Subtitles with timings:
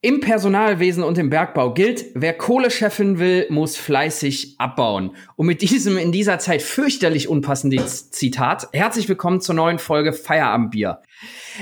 [0.00, 5.16] Im Personalwesen und im Bergbau gilt, wer Kohle scheffeln will, muss fleißig abbauen.
[5.34, 11.02] Und mit diesem in dieser Zeit fürchterlich unpassenden Zitat, herzlich willkommen zur neuen Folge Feierabendbier.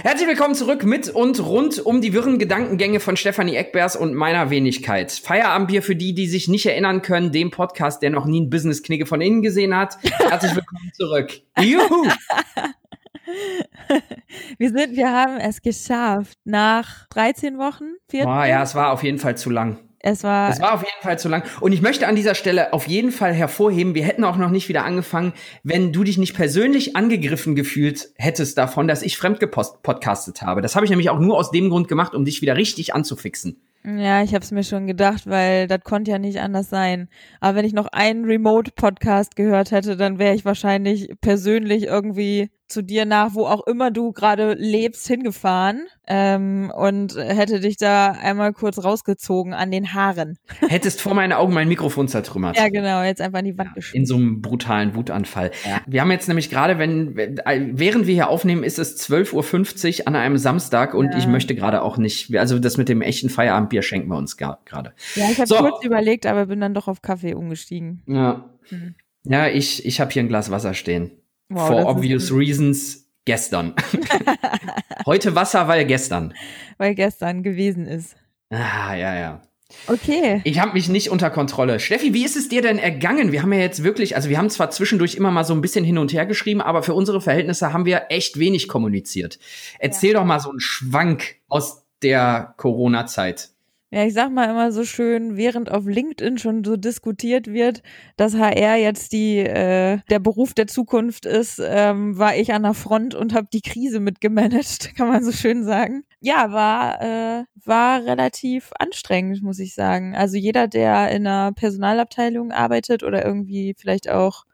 [0.03, 4.50] Herzlich willkommen zurück mit und rund um die wirren Gedankengänge von Stefanie Eckbers und meiner
[4.50, 5.12] Wenigkeit.
[5.12, 9.07] Feierabendbier für die, die sich nicht erinnern können, dem Podcast, der noch nie einen Business-Knigge
[9.07, 9.96] von innen gesehen hat.
[10.29, 11.41] Herzlich willkommen zurück.
[11.59, 12.07] Juhu!
[14.58, 17.95] wir sind, wir haben es geschafft nach 13 Wochen.
[18.11, 18.29] 14?
[18.29, 19.79] Oh, ja, es war auf jeden Fall zu lang.
[20.08, 21.43] Es war, es war auf jeden Fall zu lang.
[21.61, 24.68] Und ich möchte an dieser Stelle auf jeden Fall hervorheben, wir hätten auch noch nicht
[24.68, 25.32] wieder angefangen,
[25.64, 30.62] wenn du dich nicht persönlich angegriffen gefühlt hättest davon, dass ich fremdgepodcastet habe.
[30.62, 33.61] Das habe ich nämlich auch nur aus dem Grund gemacht, um dich wieder richtig anzufixen.
[33.84, 37.08] Ja, ich habe es mir schon gedacht, weil das konnte ja nicht anders sein.
[37.41, 42.83] Aber wenn ich noch einen Remote-Podcast gehört hätte, dann wäre ich wahrscheinlich persönlich irgendwie zu
[42.83, 48.52] dir nach, wo auch immer du gerade lebst, hingefahren ähm, und hätte dich da einmal
[48.52, 50.39] kurz rausgezogen an den Haaren.
[50.69, 52.56] Hättest vor meinen Augen mein Mikrofon zertrümmert.
[52.56, 54.00] Ja, genau, jetzt einfach an die Wand geschmissen.
[54.00, 55.50] In so einem brutalen Wutanfall.
[55.64, 55.81] Ja.
[55.86, 60.17] Wir haben jetzt nämlich gerade, wenn, während wir hier aufnehmen, ist es 12.50 Uhr an
[60.17, 61.19] einem Samstag und ja.
[61.19, 64.92] ich möchte gerade auch nicht, also das mit dem echten Feierabendbier schenken wir uns gerade.
[65.14, 65.56] Ja, ich habe so.
[65.56, 68.03] kurz überlegt, aber bin dann doch auf Kaffee umgestiegen.
[68.06, 68.51] Ja.
[68.70, 68.95] Mhm.
[69.25, 71.11] Ja, ich, ich habe hier ein Glas Wasser stehen.
[71.48, 73.75] Wow, For obvious reasons gestern.
[75.06, 76.34] Heute Wasser, weil gestern.
[76.78, 78.16] Weil gestern gewesen ist.
[78.50, 79.42] Ah, ja, ja.
[79.89, 80.41] Okay.
[80.44, 81.80] Ich habe mich nicht unter Kontrolle.
[81.80, 83.33] Steffi, wie ist es dir denn ergangen?
[83.33, 85.84] Wir haben ja jetzt wirklich, also wir haben zwar zwischendurch immer mal so ein bisschen
[85.84, 89.39] hin und her geschrieben, aber für unsere Verhältnisse haben wir echt wenig kommuniziert.
[89.78, 90.20] Erzähl ja.
[90.20, 93.50] doch mal so einen Schwank aus der Corona-Zeit.
[93.92, 97.83] Ja, ich sag mal immer so schön, während auf LinkedIn schon so diskutiert wird,
[98.17, 102.75] dass HR jetzt die äh, der Beruf der Zukunft ist, ähm, war ich an der
[102.75, 106.03] Front und habe die Krise mitgemanagt, kann man so schön sagen.
[106.20, 110.17] Ja, war äh, war relativ anstrengend, muss ich sagen.
[110.17, 114.45] Also jeder, der in einer Personalabteilung arbeitet oder irgendwie vielleicht auch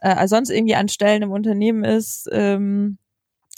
[0.00, 2.98] äh, sonst irgendwie an Stellen im Unternehmen ist, ähm,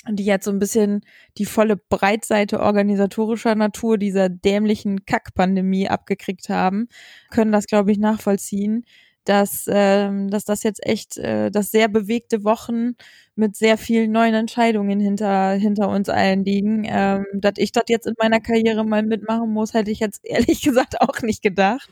[0.09, 1.03] die jetzt so ein bisschen
[1.37, 6.89] die volle Breitseite organisatorischer Natur dieser dämlichen Kackpandemie abgekriegt haben,
[7.31, 8.85] können das, glaube ich, nachvollziehen,
[9.25, 12.93] dass, ähm, dass das jetzt echt, äh, dass sehr bewegte Wochen
[13.35, 16.85] mit sehr vielen neuen Entscheidungen hinter, hinter uns allen liegen.
[16.89, 20.63] Ähm, dass ich das jetzt in meiner Karriere mal mitmachen muss, hätte ich jetzt ehrlich
[20.63, 21.91] gesagt auch nicht gedacht.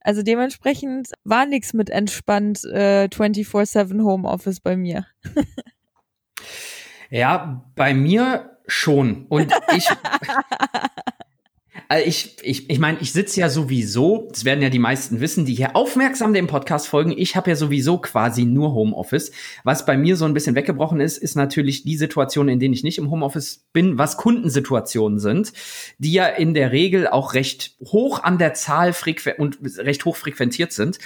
[0.00, 5.06] Also dementsprechend war nichts mit entspannt äh, 24-7 Homeoffice bei mir.
[7.14, 9.26] Ja, bei mir schon.
[9.28, 9.88] Und ich.
[11.88, 15.46] Also ich, ich, ich meine, ich sitze ja sowieso, das werden ja die meisten wissen,
[15.46, 17.14] die hier aufmerksam dem Podcast folgen.
[17.16, 19.30] Ich habe ja sowieso quasi nur Homeoffice.
[19.62, 22.82] Was bei mir so ein bisschen weggebrochen ist, ist natürlich die Situation, in denen ich
[22.82, 25.52] nicht im Homeoffice bin, was Kundensituationen sind,
[25.98, 28.92] die ja in der Regel auch recht hoch an der Zahl
[29.38, 30.98] und recht hoch frequentiert sind.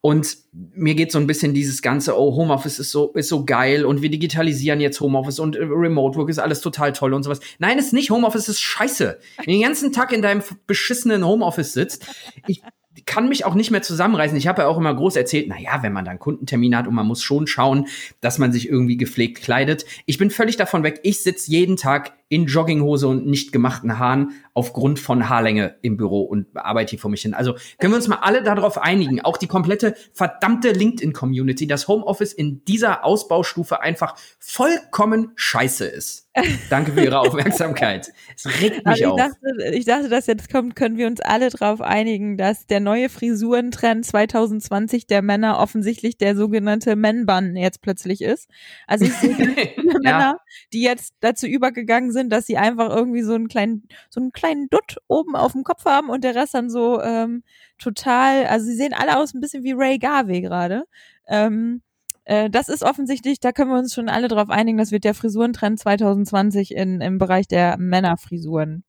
[0.00, 3.84] Und mir geht so ein bisschen dieses ganze, oh, Homeoffice ist so, ist so geil
[3.84, 7.40] und wir digitalisieren jetzt Homeoffice und äh, Remote Work ist alles total toll und sowas.
[7.58, 8.10] Nein, ist nicht.
[8.10, 9.18] Homeoffice ist scheiße.
[9.36, 12.06] Wenn du den ganzen Tag in deinem beschissenen Homeoffice sitzt,
[12.46, 12.62] ich
[13.06, 14.36] kann mich auch nicht mehr zusammenreißen.
[14.36, 16.94] Ich habe ja auch immer groß erzählt, na ja, wenn man dann Kundentermin hat und
[16.94, 17.86] man muss schon schauen,
[18.20, 19.84] dass man sich irgendwie gepflegt kleidet.
[20.06, 21.00] Ich bin völlig davon weg.
[21.02, 26.22] Ich sitze jeden Tag in Jogginghose und nicht gemachten Haaren aufgrund von Haarlänge im Büro
[26.22, 27.32] und arbeite hier vor mich hin.
[27.32, 32.32] Also können wir uns mal alle darauf einigen, auch die komplette verdammte LinkedIn-Community, dass Homeoffice
[32.32, 36.28] in dieser Ausbaustufe einfach vollkommen scheiße ist.
[36.70, 38.12] Danke für Ihre Aufmerksamkeit.
[38.36, 39.16] Es regt mich ich auf.
[39.16, 43.08] Dachte, ich dachte, dass jetzt kommt, können wir uns alle darauf einigen, dass der neue
[43.08, 48.48] Frisurentrend 2020 der Männer offensichtlich der sogenannte Men-Bun jetzt plötzlich ist.
[48.86, 49.36] Also ich sehe
[49.76, 49.98] ja.
[50.02, 50.38] Männer,
[50.72, 54.68] die jetzt dazu übergegangen sind, dass sie einfach irgendwie so einen kleinen, so einen kleinen
[54.68, 57.42] Dutt oben auf dem Kopf haben und der Rest dann so ähm,
[57.78, 60.84] total, also sie sehen alle aus ein bisschen wie Ray Garvey gerade.
[61.28, 61.82] Ähm,
[62.24, 65.14] äh, das ist offensichtlich, da können wir uns schon alle drauf einigen, das wird der
[65.14, 68.84] Frisurentrend 2020 in, im Bereich der Männerfrisuren.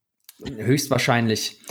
[0.45, 1.61] Höchstwahrscheinlich.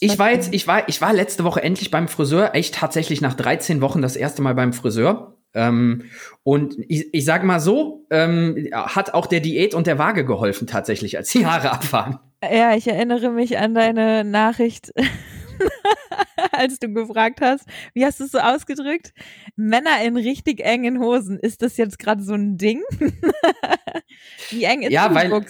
[0.00, 3.34] Ich war jetzt, ich war, ich war letzte Woche endlich beim Friseur, echt tatsächlich nach
[3.34, 5.37] 13 Wochen das erste Mal beim Friseur.
[5.54, 6.04] Ähm,
[6.42, 10.66] und ich, ich sage mal so, ähm, hat auch der Diät und der Waage geholfen
[10.66, 12.18] tatsächlich, als die Haare abfahren.
[12.42, 14.92] Ja, ich erinnere mich an deine Nachricht
[16.52, 19.12] als du gefragt hast, wie hast du es so ausgedrückt?
[19.56, 21.38] Männer in richtig engen Hosen.
[21.38, 22.82] Ist das jetzt gerade so ein Ding?
[24.50, 25.44] wie eng ist ja, weil,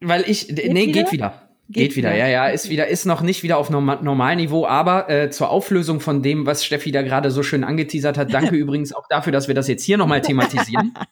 [0.00, 1.02] weil ich, geht nee, wieder?
[1.02, 1.53] geht wieder.
[1.68, 2.10] Geht, geht wieder.
[2.10, 6.00] wieder, ja, ja, ist wieder, ist noch nicht wieder auf Normalniveau, aber äh, zur Auflösung
[6.00, 9.48] von dem, was Steffi da gerade so schön angeteasert hat, danke übrigens auch dafür, dass
[9.48, 10.94] wir das jetzt hier nochmal thematisieren.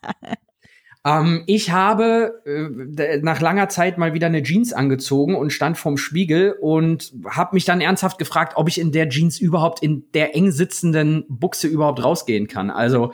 [1.04, 5.96] Ähm, ich habe äh, nach langer Zeit mal wieder eine Jeans angezogen und stand vorm
[5.96, 10.36] Spiegel und habe mich dann ernsthaft gefragt, ob ich in der Jeans überhaupt in der
[10.36, 12.70] eng sitzenden Buchse überhaupt rausgehen kann.
[12.70, 13.12] Also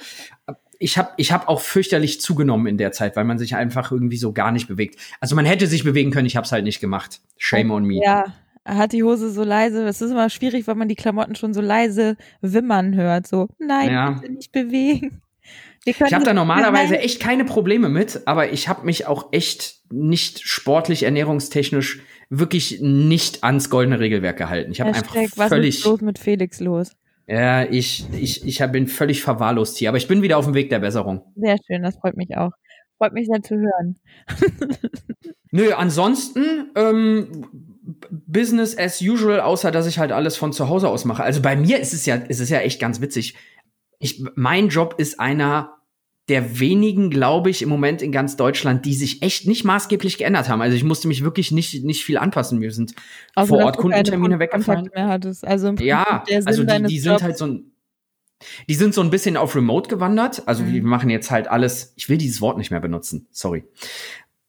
[0.78, 4.16] ich habe ich hab auch fürchterlich zugenommen in der Zeit, weil man sich einfach irgendwie
[4.16, 4.98] so gar nicht bewegt.
[5.20, 7.20] Also man hätte sich bewegen können, ich habe es halt nicht gemacht.
[7.36, 8.00] Shame on me.
[8.02, 8.26] Ja,
[8.64, 9.84] hat die Hose so leise.
[9.86, 13.26] Es ist immer schwierig, wenn man die Klamotten schon so leise wimmern hört.
[13.26, 14.20] So, nein, ja.
[14.28, 15.22] nicht bewegen.
[15.84, 20.40] Ich habe da normalerweise echt keine Probleme mit, aber ich habe mich auch echt nicht
[20.46, 24.70] sportlich, ernährungstechnisch wirklich nicht ans goldene Regelwerk gehalten.
[24.72, 25.36] Ich habe einfach völlig.
[25.36, 26.92] Was ist los mit Felix los?
[27.28, 30.70] Ja, ich, ich, ich bin völlig verwahrlost hier, aber ich bin wieder auf dem Weg
[30.70, 31.22] der Besserung.
[31.36, 32.52] Sehr schön, das freut mich auch.
[32.96, 33.96] Freut mich sehr zu hören.
[35.50, 37.46] Nö, ansonsten ähm,
[38.10, 41.22] Business as usual, außer dass ich halt alles von zu Hause aus mache.
[41.22, 43.34] Also bei mir ist es ja, ist es ja echt ganz witzig.
[43.98, 45.77] Ich, mein Job ist einer
[46.28, 50.48] der wenigen, glaube ich, im Moment in ganz Deutschland, die sich echt nicht maßgeblich geändert
[50.48, 50.60] haben.
[50.60, 52.60] Also ich musste mich wirklich nicht, nicht viel anpassen.
[52.60, 52.94] Wir sind
[53.34, 54.90] also, vor Ort Kundentermine weggefallen.
[54.94, 57.72] Also ja, also die, die sind halt so ein,
[58.69, 60.42] die sind so ein bisschen auf Remote gewandert.
[60.46, 60.72] Also mhm.
[60.75, 63.64] wir machen jetzt halt alles, ich will dieses Wort nicht mehr benutzen, sorry.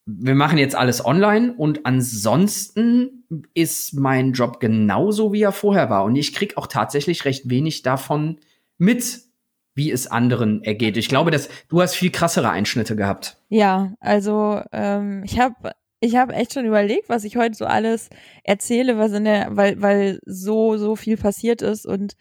[0.06, 6.04] Wir machen jetzt alles online und ansonsten ist mein Job genauso, wie er vorher war.
[6.04, 8.40] Und ich krieg auch tatsächlich recht wenig davon
[8.80, 9.29] mit,
[9.75, 10.98] wie es anderen ergeht.
[10.98, 13.38] Ich glaube, dass du hast viel krassere Einschnitte gehabt.
[13.50, 15.71] Ja, also ähm, ich habe
[16.01, 18.10] ich habe echt schon überlegt, was ich heute so alles
[18.44, 22.16] erzähle, was in der, weil weil so so viel passiert ist und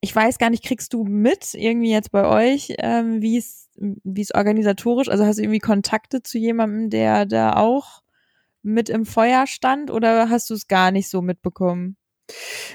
[0.00, 4.22] ich weiß gar nicht, kriegst du mit irgendwie jetzt bei euch, ähm, wie es wie
[4.22, 8.02] es organisatorisch, also hast du irgendwie Kontakte zu jemandem, der da auch
[8.62, 11.96] mit im Feuer stand oder hast du es gar nicht so mitbekommen?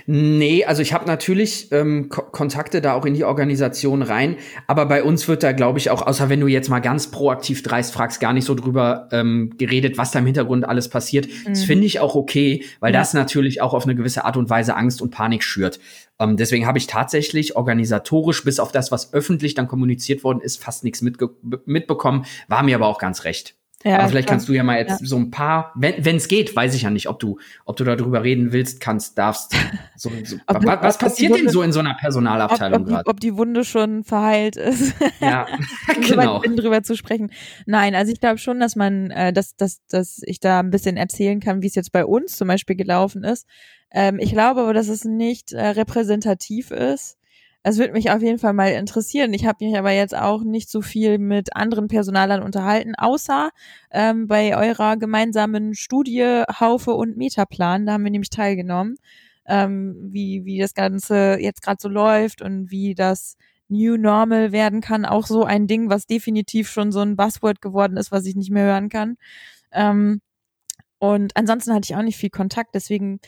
[0.07, 4.37] Nee, also ich habe natürlich ähm, Ko Kontakte da auch in die Organisation rein,
[4.67, 7.63] aber bei uns wird da, glaube ich, auch, außer wenn du jetzt mal ganz proaktiv
[7.63, 11.27] dreist fragst, gar nicht so drüber ähm, geredet, was da im Hintergrund alles passiert.
[11.27, 11.49] Mhm.
[11.49, 12.99] Das finde ich auch okay, weil ja.
[12.99, 15.79] das natürlich auch auf eine gewisse Art und Weise Angst und Panik schürt.
[16.19, 20.61] Ähm, deswegen habe ich tatsächlich organisatorisch, bis auf das, was öffentlich dann kommuniziert worden ist,
[20.61, 23.55] fast nichts mitbekommen, war mir aber auch ganz recht.
[23.85, 24.37] Ja, Aber vielleicht klar.
[24.37, 25.05] kannst du ja mal jetzt ja.
[25.05, 28.23] so ein paar, wenn es geht, weiß ich ja nicht, ob du, ob du darüber
[28.23, 29.55] reden willst, kannst, darfst.
[29.97, 33.05] So, so, was, was passiert Wunde, denn so in so einer Personalabteilung gerade?
[33.05, 34.93] Ob, ob, die Wunde schon verheilt ist.
[35.21, 35.47] Ja,
[36.01, 36.41] genau.
[36.41, 37.31] bin drüber zu sprechen.
[37.65, 40.97] Nein, also ich glaube schon, dass man, äh, dass, dass, dass ich da ein bisschen
[40.97, 43.47] erzählen kann, wie es jetzt bei uns zum Beispiel gelaufen ist.
[43.89, 47.17] Ähm, ich glaube aber, dass es nicht äh, repräsentativ ist
[47.67, 49.33] es würde mich auf jeden Fall mal interessieren.
[49.33, 53.49] Ich habe mich aber jetzt auch nicht so viel mit anderen Personalern unterhalten, außer
[53.89, 57.87] ähm, bei eurer gemeinsamen Studie Haufe und Metaplan.
[57.87, 58.97] Da haben wir nämlich teilgenommen,
[59.47, 63.35] ähm, wie, wie das Ganze jetzt gerade so läuft und wie das
[63.67, 65.03] New Normal werden kann.
[65.03, 68.51] Auch so ein Ding, was definitiv schon so ein Buzzword geworden ist, was ich nicht
[68.51, 69.15] mehr hören kann.
[69.71, 70.21] Ähm,
[70.99, 73.19] und ansonsten hatte ich auch nicht viel Kontakt, deswegen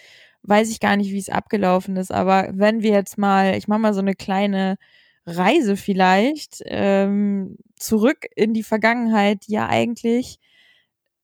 [0.44, 2.12] weiß ich gar nicht, wie es abgelaufen ist.
[2.12, 4.78] Aber wenn wir jetzt mal, ich mache mal so eine kleine
[5.26, 10.40] Reise vielleicht ähm, zurück in die Vergangenheit, ja eigentlich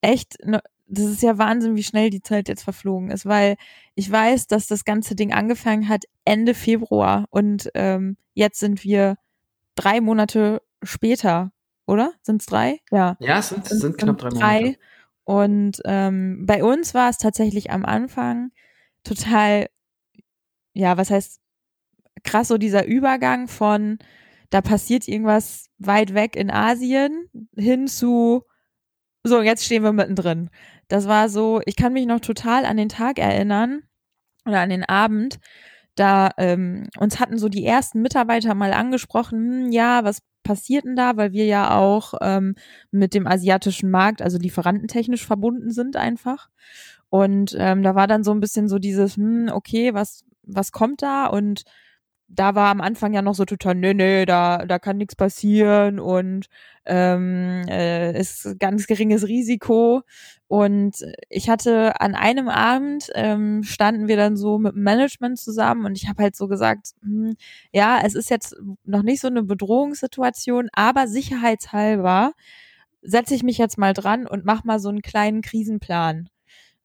[0.01, 3.55] echt, ne, das ist ja Wahnsinn, wie schnell die Zeit jetzt verflogen ist, weil
[3.95, 9.17] ich weiß, dass das ganze Ding angefangen hat Ende Februar und ähm, jetzt sind wir
[9.75, 11.51] drei Monate später,
[11.85, 12.11] oder?
[12.21, 12.79] Sind es drei?
[12.91, 13.15] Ja.
[13.19, 14.39] Ja, es sind, sind, sind knapp drei Monate.
[14.39, 14.77] Drei.
[15.25, 18.51] Und ähm, bei uns war es tatsächlich am Anfang
[19.03, 19.67] total,
[20.73, 21.39] ja, was heißt
[22.23, 23.99] krass, so dieser Übergang von,
[24.49, 28.43] da passiert irgendwas weit weg in Asien hin zu,
[29.23, 30.49] so, jetzt stehen wir mittendrin.
[30.89, 33.83] Das war so, ich kann mich noch total an den Tag erinnern
[34.45, 35.39] oder an den Abend,
[35.95, 40.95] da ähm, uns hatten so die ersten Mitarbeiter mal angesprochen, hm, ja, was passiert denn
[40.95, 42.55] da, weil wir ja auch ähm,
[42.91, 46.49] mit dem asiatischen Markt, also lieferantentechnisch verbunden sind einfach.
[47.13, 51.03] Und ähm, da war dann so ein bisschen so dieses, hm, okay, was, was kommt
[51.03, 51.27] da?
[51.27, 51.63] Und
[52.27, 55.99] da war am Anfang ja noch so total, nee, nee, da, da kann nichts passieren
[55.99, 56.47] und
[56.85, 60.01] ähm, äh, ist ganz geringes Risiko.
[60.47, 65.95] Und ich hatte an einem Abend ähm, standen wir dann so mit Management zusammen und
[65.95, 67.35] ich habe halt so gesagt, hm,
[67.71, 68.55] ja, es ist jetzt
[68.85, 72.33] noch nicht so eine Bedrohungssituation, aber sicherheitshalber
[73.03, 76.29] setze ich mich jetzt mal dran und mach mal so einen kleinen Krisenplan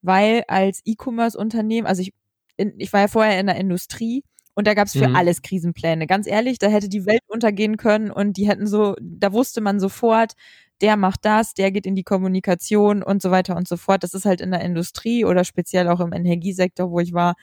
[0.08, 2.12] weil als E-Commerce-Unternehmen, also ich,
[2.56, 4.24] in, ich war ja vorher in der Industrie
[4.54, 5.14] und da gab es für mhm.
[5.14, 6.08] alles Krisenpläne.
[6.08, 9.78] Ganz ehrlich, da hätte die Welt untergehen können und die hätten so, da wusste man
[9.78, 10.32] sofort,
[10.80, 14.02] der macht das, der geht in die Kommunikation und so weiter und so fort.
[14.02, 17.34] Das ist halt in der Industrie oder speziell auch im Energiesektor, wo ich war,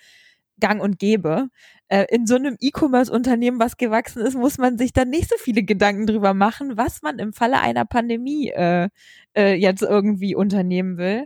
[0.60, 1.50] gang und gäbe.
[1.88, 5.64] Äh, in so einem E-Commerce-Unternehmen, was gewachsen ist, muss man sich dann nicht so viele
[5.64, 8.90] Gedanken drüber machen, was man im Falle einer Pandemie äh,
[9.36, 11.26] äh, jetzt irgendwie unternehmen will.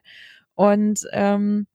[0.60, 1.68] Und ähm,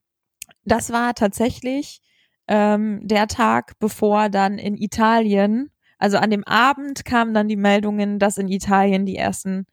[0.66, 2.02] das war tatsächlich
[2.48, 8.18] ähm, der Tag, bevor dann in Italien, also an dem Abend kamen dann die Meldungen,
[8.18, 9.64] dass in Italien die ersten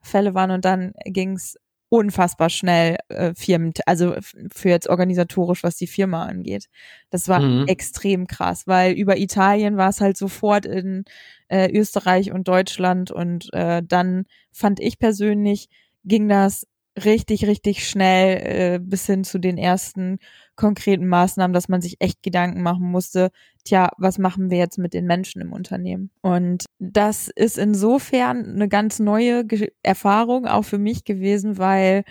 [0.00, 1.56] Fälle waren und dann ging's
[1.88, 4.14] unfassbar schnell äh, Firmen, also
[4.52, 6.66] für jetzt organisatorisch, was die Firma angeht.
[7.10, 7.66] Das war mhm.
[7.66, 11.02] extrem krass, weil über Italien war es halt sofort in
[11.48, 15.68] äh, Österreich und Deutschland und äh, dann fand ich persönlich,
[16.04, 16.68] ging das
[17.04, 20.18] richtig, richtig schnell äh, bis hin zu den ersten
[20.56, 23.30] konkreten Maßnahmen, dass man sich echt Gedanken machen musste,
[23.64, 26.10] tja, was machen wir jetzt mit den Menschen im Unternehmen?
[26.20, 32.04] Und das ist insofern eine ganz neue Ge Erfahrung auch für mich gewesen, weil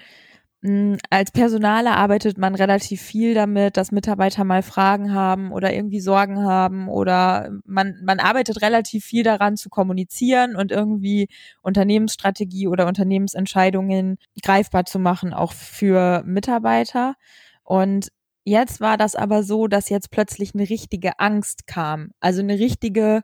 [1.09, 6.43] als Personaler arbeitet man relativ viel damit, dass Mitarbeiter mal Fragen haben oder irgendwie Sorgen
[6.43, 11.29] haben oder man, man arbeitet relativ viel daran zu kommunizieren und irgendwie
[11.61, 17.15] Unternehmensstrategie oder Unternehmensentscheidungen greifbar zu machen, auch für Mitarbeiter.
[17.63, 18.09] Und
[18.43, 23.21] jetzt war das aber so, dass jetzt plötzlich eine richtige Angst kam, also eine richtige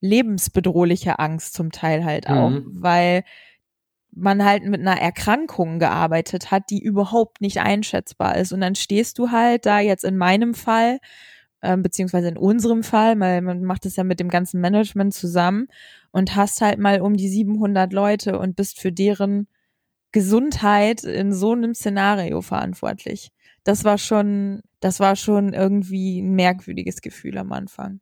[0.00, 2.64] lebensbedrohliche Angst zum Teil halt auch, mhm.
[2.70, 3.24] weil
[4.16, 8.52] man halt mit einer Erkrankung gearbeitet hat, die überhaupt nicht einschätzbar ist.
[8.52, 10.98] Und dann stehst du halt da jetzt in meinem Fall,
[11.60, 15.68] äh, beziehungsweise in unserem Fall, weil man macht es ja mit dem ganzen Management zusammen
[16.12, 19.48] und hast halt mal um die 700 Leute und bist für deren
[20.12, 23.32] Gesundheit in so einem Szenario verantwortlich.
[23.64, 28.00] Das war schon, das war schon irgendwie ein merkwürdiges Gefühl am Anfang.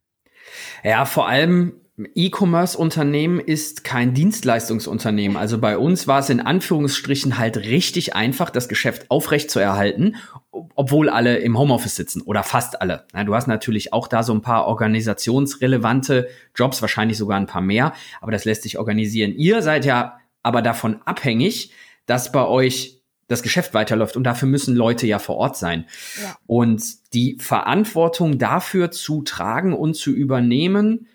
[0.84, 5.36] Ja, vor allem E-Commerce-Unternehmen ist kein Dienstleistungsunternehmen.
[5.36, 10.16] Also bei uns war es in Anführungsstrichen halt richtig einfach, das Geschäft aufrecht zu erhalten,
[10.50, 13.06] obwohl alle im Homeoffice sitzen oder fast alle.
[13.14, 17.62] Ja, du hast natürlich auch da so ein paar organisationsrelevante Jobs, wahrscheinlich sogar ein paar
[17.62, 19.32] mehr, aber das lässt sich organisieren.
[19.32, 21.70] Ihr seid ja aber davon abhängig,
[22.06, 25.86] dass bei euch das Geschäft weiterläuft und dafür müssen Leute ja vor Ort sein.
[26.20, 26.36] Ja.
[26.46, 26.82] Und
[27.14, 31.06] die Verantwortung dafür zu tragen und zu übernehmen,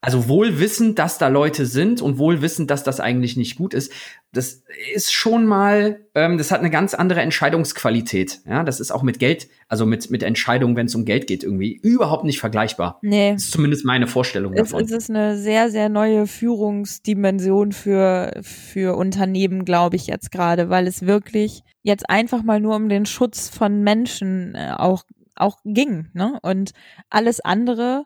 [0.00, 3.74] also wohl wissend, dass da Leute sind und wohl wissend, dass das eigentlich nicht gut
[3.74, 3.92] ist,
[4.32, 4.62] das
[4.94, 8.40] ist schon mal, ähm, das hat eine ganz andere Entscheidungsqualität.
[8.46, 11.42] Ja, das ist auch mit Geld, also mit mit Entscheidungen, wenn es um Geld geht,
[11.42, 13.00] irgendwie überhaupt nicht vergleichbar.
[13.02, 13.32] Nee.
[13.32, 14.84] Das ist zumindest meine Vorstellung es, davon.
[14.84, 20.86] Es ist eine sehr sehr neue Führungsdimension für für Unternehmen, glaube ich jetzt gerade, weil
[20.86, 25.02] es wirklich jetzt einfach mal nur um den Schutz von Menschen äh, auch
[25.34, 26.38] auch ging, ne?
[26.42, 26.72] Und
[27.10, 28.04] alles andere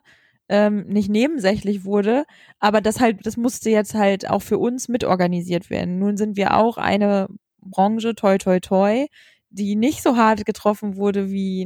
[0.53, 2.25] ähm, nicht nebensächlich wurde,
[2.59, 5.97] aber das halt, das musste jetzt halt auch für uns mitorganisiert werden.
[5.97, 7.27] Nun sind wir auch eine
[7.59, 9.07] Branche, toi toi toi,
[9.49, 11.65] die nicht so hart getroffen wurde wie,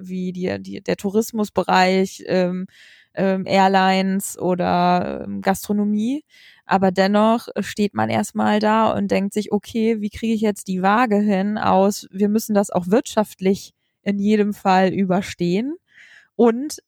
[0.00, 2.66] wie die, die, der Tourismusbereich, ähm,
[3.14, 6.24] ähm, Airlines oder ähm, Gastronomie.
[6.66, 10.82] Aber dennoch steht man erstmal da und denkt sich, okay, wie kriege ich jetzt die
[10.82, 12.08] Waage hin aus?
[12.10, 15.76] Wir müssen das auch wirtschaftlich in jedem Fall überstehen.
[16.36, 16.78] Und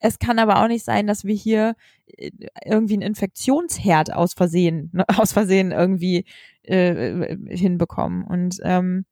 [0.00, 1.76] es kann aber auch nicht sein, dass wir hier
[2.06, 2.30] äh,
[2.64, 6.24] irgendwie einen Infektionsherd aus Versehen, ne, aus Versehen irgendwie
[6.62, 8.24] äh, hinbekommen.
[8.24, 9.04] Und ähm,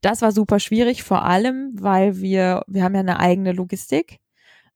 [0.00, 4.20] das war super schwierig, vor allem, weil wir, wir haben ja eine eigene Logistik.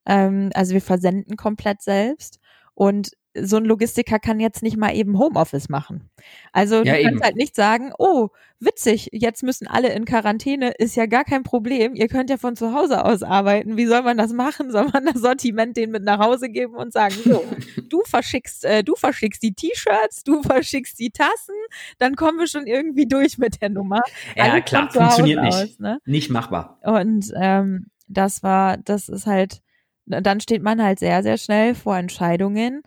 [0.07, 2.41] Ähm, also wir versenden komplett selbst.
[2.75, 6.09] Und so ein Logistiker kann jetzt nicht mal eben Homeoffice machen.
[6.53, 7.23] Also du ja, kannst eben.
[7.23, 8.29] halt nicht sagen, oh,
[8.61, 11.95] witzig, jetzt müssen alle in Quarantäne, ist ja gar kein Problem.
[11.95, 13.77] Ihr könnt ja von zu Hause aus arbeiten.
[13.77, 14.71] Wie soll man das machen?
[14.75, 17.45] Soll man das Sortiment denen mit nach Hause geben und sagen, so,
[17.89, 21.55] du verschickst, äh, du verschickst die T-Shirts, du verschickst die Tassen,
[21.99, 24.01] dann kommen wir schon irgendwie durch mit der Nummer.
[24.37, 25.55] Ja, Alles klar, funktioniert nicht.
[25.55, 25.99] Aus, ne?
[26.05, 26.79] Nicht machbar.
[26.83, 29.61] Und ähm, das war, das ist halt,
[30.07, 32.83] dann steht man halt sehr, sehr schnell vor Entscheidungen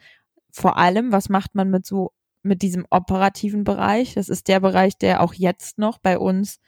[0.57, 2.11] vor allem, was macht man mit so,
[2.41, 4.15] mit diesem operativen Bereich?
[4.15, 6.59] Das ist der Bereich, der auch jetzt noch bei uns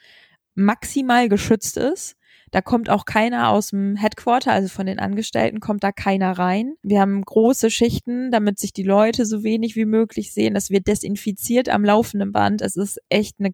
[0.55, 2.15] maximal geschützt ist.
[2.51, 6.73] Da kommt auch keiner aus dem Headquarter, also von den Angestellten kommt da keiner rein.
[6.81, 10.55] Wir haben große Schichten, damit sich die Leute so wenig wie möglich sehen.
[10.55, 12.61] Das wird desinfiziert am laufenden Band.
[12.61, 13.51] Es ist echt eine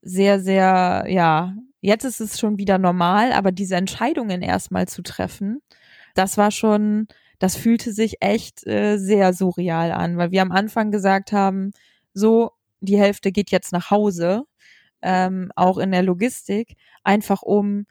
[0.00, 5.60] sehr, sehr, ja, jetzt ist es schon wieder normal, aber diese Entscheidungen erstmal zu treffen,
[6.14, 7.06] das war schon,
[7.38, 11.72] das fühlte sich echt äh, sehr surreal an, weil wir am Anfang gesagt haben,
[12.12, 14.44] so, die Hälfte geht jetzt nach Hause,
[15.02, 17.86] ähm, auch in der Logistik, einfach um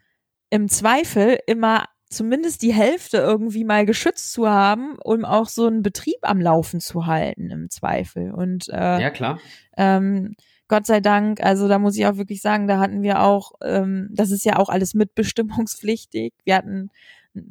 [0.50, 5.82] im Zweifel immer zumindest die Hälfte irgendwie mal geschützt zu haben, um auch so einen
[5.82, 8.32] Betrieb am Laufen zu halten im Zweifel.
[8.32, 9.38] Und äh, ja klar.
[9.76, 10.34] Ähm,
[10.68, 14.08] Gott sei Dank, also da muss ich auch wirklich sagen, da hatten wir auch, ähm,
[14.12, 16.34] das ist ja auch alles mitbestimmungspflichtig.
[16.44, 16.94] Wir hatten ha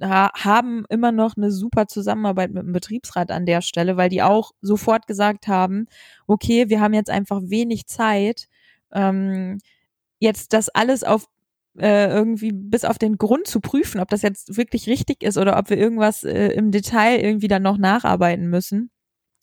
[0.02, 4.52] haben immer noch eine super Zusammenarbeit mit dem Betriebsrat an der Stelle, weil die auch
[4.62, 5.88] sofort gesagt haben,
[6.28, 8.48] okay, wir haben jetzt einfach wenig Zeit,
[8.92, 9.60] ähm,
[10.20, 11.28] jetzt das alles auf
[11.78, 15.58] äh, irgendwie bis auf den Grund zu prüfen, ob das jetzt wirklich richtig ist oder
[15.58, 18.90] ob wir irgendwas äh, im Detail irgendwie dann noch nacharbeiten müssen.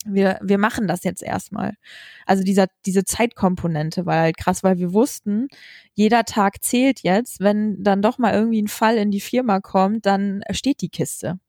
[0.05, 1.73] Wir, wir machen das jetzt erstmal.
[2.25, 5.47] Also dieser, diese Zeitkomponente war halt krass, weil wir wussten,
[5.93, 7.39] jeder Tag zählt jetzt.
[7.39, 11.39] Wenn dann doch mal irgendwie ein Fall in die Firma kommt, dann steht die Kiste.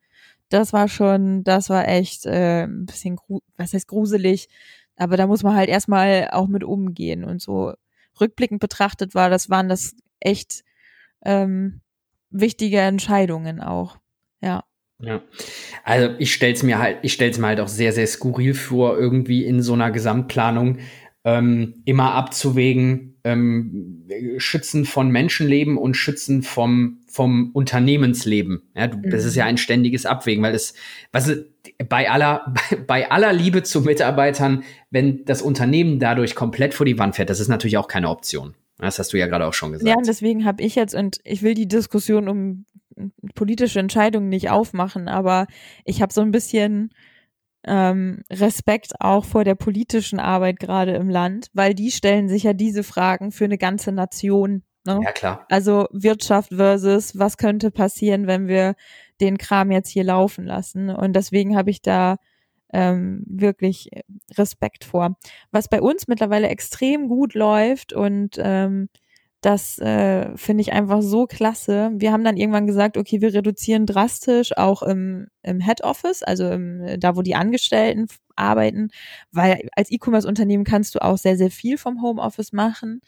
[0.49, 3.19] Das war schon, das war echt äh, ein bisschen,
[3.57, 4.49] was heißt gruselig,
[4.97, 7.75] aber da muss man halt erstmal auch mit umgehen und so
[8.21, 10.65] rückblickend betrachtet war, das waren das echt
[11.25, 11.81] ähm,
[12.31, 13.99] wichtige Entscheidungen auch.
[14.41, 14.65] Ja.
[14.99, 15.23] Ja,
[15.85, 19.45] also ich stell's mir halt, ich stell's mir halt auch sehr, sehr skurril vor, irgendwie
[19.45, 20.79] in so einer Gesamtplanung
[21.25, 24.05] ähm, immer abzuwägen, ähm,
[24.39, 28.63] Schützen von Menschenleben und Schützen vom, vom Unternehmensleben.
[28.75, 29.11] Ja, du, mhm.
[29.11, 29.51] das ist ja mhm.
[29.51, 30.75] ein ständiges Abwägen, weil es,
[31.13, 31.31] was
[31.89, 36.99] bei aller, bei, bei aller Liebe zu Mitarbeitern, wenn das Unternehmen dadurch komplett vor die
[36.99, 38.55] Wand fährt, das ist natürlich auch keine Option.
[38.79, 39.89] Das hast du ja gerade auch schon gesagt.
[39.89, 42.67] Ja, und deswegen habe ich jetzt, und ich will die Diskussion um
[43.35, 45.47] politische Entscheidungen nicht aufmachen, aber
[45.85, 46.91] ich habe so ein bisschen
[47.67, 52.53] ähm, Respekt auch vor der politischen Arbeit gerade im Land, weil die stellen sich ja
[52.53, 54.63] diese Fragen für eine ganze Nation.
[54.87, 55.01] Ne?
[55.03, 55.47] Ja, klar.
[55.51, 58.77] Also Wirtschaft versus, was könnte passieren, wenn wir
[59.21, 60.91] den Kram jetzt hier laufen lassen.
[60.91, 62.17] Und deswegen habe ich da
[62.73, 63.91] ähm, wirklich
[64.37, 65.17] Respekt vor.
[65.51, 68.89] Was bei uns mittlerweile extrem gut läuft und ähm,
[69.41, 71.91] das äh, finde ich einfach so klasse.
[71.95, 76.51] Wir haben dann irgendwann gesagt, okay, wir reduzieren drastisch auch im, im Head Office, also
[76.51, 78.89] im, da, wo die Angestellten arbeiten,
[79.33, 83.01] weil als E-Commerce-Unternehmen kannst du auch sehr, sehr viel vom Homeoffice machen.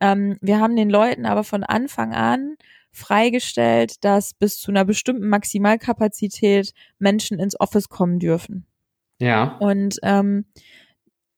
[0.00, 2.56] Ähm, wir haben den Leuten aber von Anfang an
[2.92, 8.66] freigestellt, dass bis zu einer bestimmten Maximalkapazität Menschen ins Office kommen dürfen.
[9.18, 9.56] Ja.
[9.58, 10.46] Und ähm,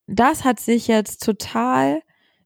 [0.06, 2.00] das hat sich jetzt total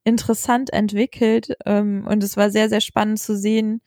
[0.04, 3.82] interessant entwickelt ähm, und es war sehr, sehr spannend zu sehen,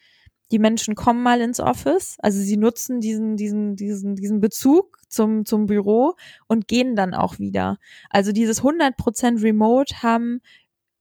[0.52, 5.46] die Menschen kommen mal ins Office, also sie nutzen diesen, diesen, diesen, diesen Bezug zum,
[5.46, 6.14] zum Büro
[6.48, 7.80] und gehen dann auch wieder.
[8.10, 10.42] Also dieses 100% Remote haben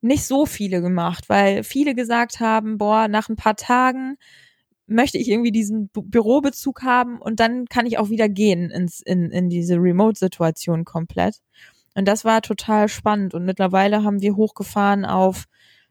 [0.00, 4.16] nicht so viele gemacht, weil viele gesagt haben, boah, nach ein paar Tagen
[4.86, 9.30] möchte ich irgendwie diesen Bürobezug haben und dann kann ich auch wieder gehen ins, in,
[9.30, 11.36] in diese Remote-Situation komplett.
[11.94, 13.34] Und das war total spannend.
[13.34, 15.44] Und mittlerweile haben wir hochgefahren auf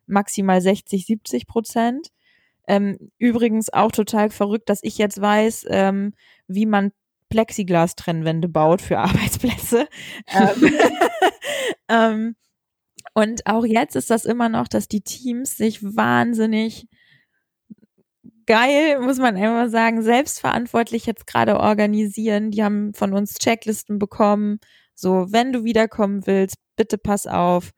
[0.08, 2.10] maximal 60, 70 Prozent.
[2.68, 6.14] Ähm, übrigens auch total verrückt, dass ich jetzt weiß, ähm,
[6.48, 6.92] wie man
[7.30, 9.88] Plexiglas-Trennwände baut für Arbeitsplätze.
[10.28, 10.74] ähm,
[11.88, 12.36] ähm,
[13.14, 16.88] und auch jetzt ist das immer noch, dass die Teams sich wahnsinnig
[18.46, 22.52] geil, muss man einfach sagen, selbstverantwortlich jetzt gerade organisieren.
[22.52, 24.60] Die haben von uns Checklisten bekommen.
[24.96, 27.72] So, wenn du wiederkommen willst, bitte pass auf.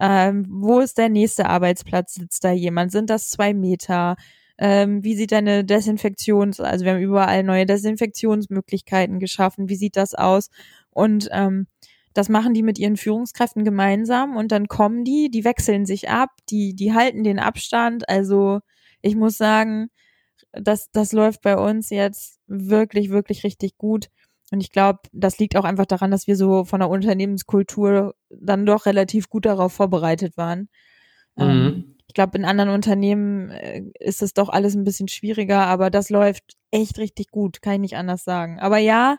[0.00, 2.14] Ähm, wo ist der nächste Arbeitsplatz?
[2.14, 2.92] Sitzt da jemand?
[2.92, 4.16] Sind das zwei Meter?
[4.58, 9.68] Ähm, wie sieht deine Desinfektions, also wir haben überall neue Desinfektionsmöglichkeiten geschaffen.
[9.68, 10.50] Wie sieht das aus?
[10.90, 11.66] Und ähm,
[12.14, 16.30] das machen die mit ihren Führungskräften gemeinsam und dann kommen die, die wechseln sich ab,
[16.50, 18.08] die, die halten den Abstand.
[18.08, 18.60] Also
[19.02, 19.88] ich muss sagen,
[20.52, 24.06] das, das läuft bei uns jetzt wirklich, wirklich richtig gut.
[24.54, 28.64] Und ich glaube, das liegt auch einfach daran, dass wir so von der Unternehmenskultur dann
[28.64, 30.68] doch relativ gut darauf vorbereitet waren.
[31.36, 31.66] Ähm, mhm.
[31.66, 35.90] Ähm, ich glaube, in anderen Unternehmen äh, ist es doch alles ein bisschen schwieriger, aber
[35.90, 38.60] das läuft echt richtig gut, kann ich nicht anders sagen.
[38.60, 39.16] Aber ja,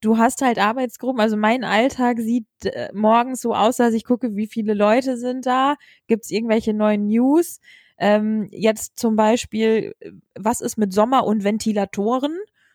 [0.00, 1.20] du hast halt Arbeitsgruppen.
[1.20, 5.44] Also mein Alltag sieht äh, morgens so aus, dass ich gucke, wie viele Leute sind
[5.44, 5.74] da,
[6.06, 7.60] gibt es irgendwelche neuen News.
[7.98, 9.94] Ähm, jetzt zum Beispiel,
[10.34, 12.32] was ist mit Sommer- und Ventilatoren?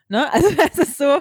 [0.08, 0.26] Ne?
[0.34, 1.20] Also das ist so,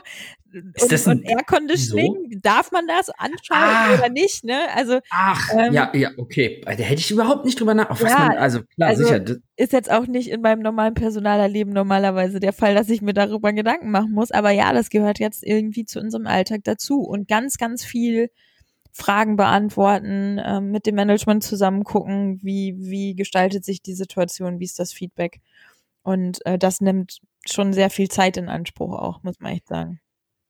[0.52, 2.38] ist und, das ein, und Air Conditioning, so?
[2.42, 4.44] darf man das anschauen ah, oder nicht?
[4.44, 4.60] Ne?
[4.74, 7.98] Also ach ähm, ja, ja, okay, da hätte ich überhaupt nicht drüber nach.
[8.00, 9.24] Ja, man, also klar, also sicher.
[9.56, 13.52] Ist jetzt auch nicht in meinem normalen Personalerleben normalerweise der Fall, dass ich mir darüber
[13.52, 14.30] Gedanken machen muss.
[14.30, 18.30] Aber ja, das gehört jetzt irgendwie zu unserem Alltag dazu und ganz, ganz viel
[18.92, 24.64] Fragen beantworten, äh, mit dem Management zusammen gucken, wie, wie gestaltet sich die Situation, wie
[24.64, 25.40] ist das Feedback.
[26.02, 27.20] Und äh, das nimmt
[27.52, 30.00] schon sehr viel Zeit in Anspruch auch, muss man echt sagen.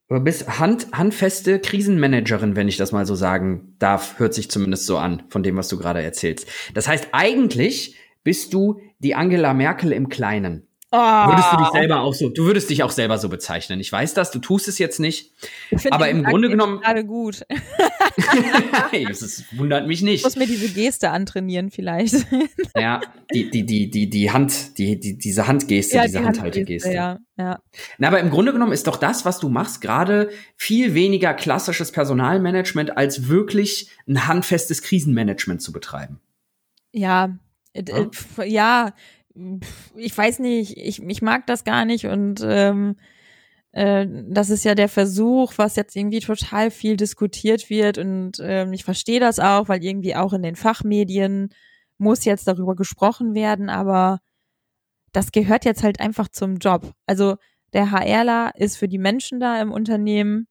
[0.08, 4.84] Du bist hand, handfeste Krisenmanagerin, wenn ich das mal so sagen darf, hört sich zumindest
[4.86, 6.46] so an, von dem, was du gerade erzählst.
[6.74, 10.68] Das heißt, eigentlich bist du die Angela Merkel im Kleinen.
[10.96, 10.96] Oh.
[10.96, 13.80] Würdest du dich selber auch so, du würdest dich auch selber so bezeichnen.
[13.80, 15.32] Ich weiß das, du tust es jetzt nicht.
[15.90, 16.80] Aber im Grunde genommen.
[16.80, 17.44] gerade gut.
[19.08, 20.18] das ist, wundert mich nicht.
[20.18, 22.14] Ich muss mir diese Geste antrainieren, vielleicht.
[22.76, 23.00] ja,
[23.32, 26.92] die, die, die, die, die Hand, die, die, diese Handgeste, ja, diese die Handhaltegeste.
[26.92, 27.58] Ja, ja.
[27.98, 31.90] Na, aber im Grunde genommen ist doch das, was du machst, gerade viel weniger klassisches
[31.90, 36.20] Personalmanagement, als wirklich ein handfestes Krisenmanagement zu betreiben.
[36.92, 37.36] Ja,
[37.74, 38.92] ja, ja
[39.96, 42.96] ich weiß nicht, ich, ich mag das gar nicht und ähm,
[43.72, 48.72] äh, das ist ja der Versuch, was jetzt irgendwie total viel diskutiert wird und ähm,
[48.72, 51.50] ich verstehe das auch, weil irgendwie auch in den Fachmedien
[51.98, 54.20] muss jetzt darüber gesprochen werden, aber
[55.12, 56.92] das gehört jetzt halt einfach zum Job.
[57.06, 57.36] Also
[57.72, 60.46] der HRler ist für die Menschen da im Unternehmen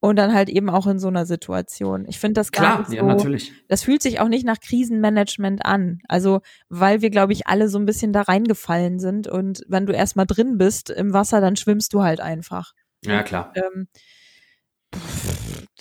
[0.00, 2.04] und dann halt eben auch in so einer Situation.
[2.06, 3.52] Ich finde das gar Klar, nicht so, ja, natürlich.
[3.68, 6.00] Das fühlt sich auch nicht nach Krisenmanagement an.
[6.08, 9.26] Also, weil wir, glaube ich, alle so ein bisschen da reingefallen sind.
[9.26, 12.72] Und wenn du erstmal drin bist im Wasser, dann schwimmst du halt einfach.
[13.04, 13.52] Ja, klar.
[13.54, 13.88] Und, ähm,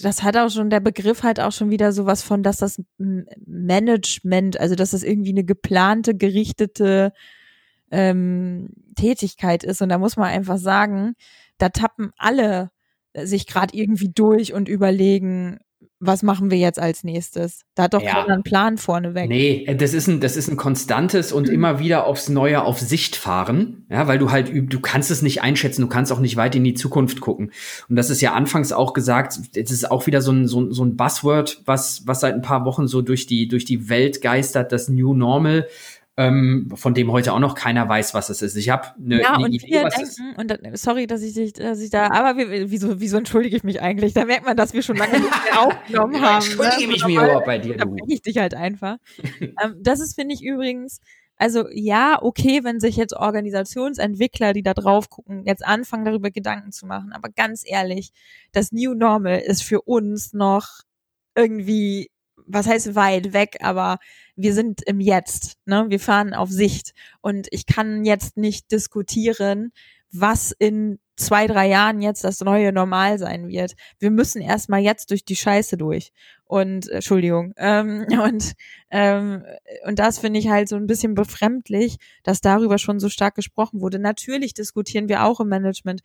[0.01, 4.60] das hat auch schon, der Begriff hat auch schon wieder sowas von, dass das Management,
[4.60, 7.13] also dass das irgendwie eine geplante, gerichtete
[7.91, 9.82] ähm, Tätigkeit ist.
[9.82, 11.15] Und da muss man einfach sagen,
[11.58, 12.71] da tappen alle
[13.23, 15.60] sich gerade irgendwie durch und überlegen,
[15.99, 17.62] was machen wir jetzt als nächstes?
[17.73, 18.12] Da hat doch ja.
[18.12, 19.30] keiner einen Plan vorneweg.
[19.30, 21.54] Nee, das ist ein, das ist ein konstantes und mhm.
[21.54, 23.86] immer wieder aufs Neue auf Sicht fahren.
[23.89, 26.63] Ja, weil du halt, du kannst es nicht einschätzen, du kannst auch nicht weit in
[26.63, 27.51] die Zukunft gucken.
[27.89, 30.84] Und das ist ja anfangs auch gesagt, das ist auch wieder so ein, so, so
[30.84, 34.71] ein Buzzword, was, was seit ein paar Wochen so durch die, durch die Welt geistert,
[34.71, 35.67] das New Normal
[36.17, 38.56] ähm, von dem heute auch noch keiner weiß, was es ist.
[38.56, 41.82] Ich habe eine ja, ne Idee, was denken, und dann, sorry, dass ich, dich, dass
[41.82, 44.13] ich da, aber wie, wieso, wieso entschuldige ich mich eigentlich?
[44.13, 46.45] Da merkt man, dass wir schon lange nicht mehr aufgenommen haben.
[46.45, 46.88] Entschuldige ne?
[46.88, 47.97] mich mir überhaupt bei dir, da du.
[48.08, 48.97] ich dich halt einfach.
[49.41, 51.01] ähm, das ist, finde ich übrigens,
[51.38, 56.71] also ja, okay, wenn sich jetzt Organisationsentwickler, die da drauf gucken, jetzt anfangen, darüber Gedanken
[56.71, 57.12] zu machen.
[57.12, 58.12] Aber ganz ehrlich,
[58.54, 60.69] das New Normal ist für uns noch
[61.36, 62.10] irgendwie
[62.47, 63.99] was heißt weit weg, aber
[64.36, 65.86] wir sind im Jetzt, ne?
[65.89, 69.71] Wir fahren auf Sicht und ich kann jetzt nicht diskutieren,
[70.12, 73.73] was in zwei, drei Jahren jetzt das neue Normal sein wird.
[73.99, 76.12] Wir müssen erstmal jetzt durch die Scheiße durch.
[76.43, 77.53] Und äh, Entschuldigung.
[77.58, 78.53] Ähm, und,
[78.91, 79.45] ähm,
[79.86, 83.81] und das finde ich halt so ein bisschen befremdlich, dass darüber schon so stark gesprochen
[83.81, 83.99] wurde.
[83.99, 86.01] Natürlich diskutieren wir auch im Management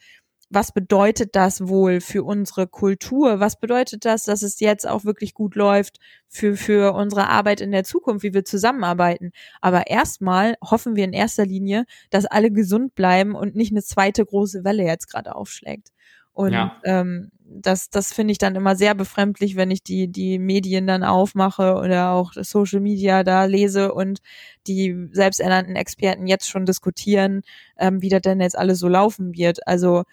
[0.51, 3.39] was bedeutet das wohl für unsere Kultur?
[3.39, 7.71] Was bedeutet das, dass es jetzt auch wirklich gut läuft für, für unsere Arbeit in
[7.71, 9.31] der Zukunft, wie wir zusammenarbeiten?
[9.61, 14.25] Aber erstmal hoffen wir in erster Linie, dass alle gesund bleiben und nicht eine zweite
[14.27, 15.93] große Welle jetzt gerade aufschlägt.
[16.33, 16.77] Und ja.
[16.85, 21.05] ähm, das, das finde ich dann immer sehr befremdlich, wenn ich die, die Medien dann
[21.05, 24.21] aufmache oder auch Social Media da lese und
[24.67, 27.43] die selbsternannten Experten jetzt schon diskutieren,
[27.79, 29.67] ähm, wie das denn jetzt alles so laufen wird.
[29.67, 30.05] Also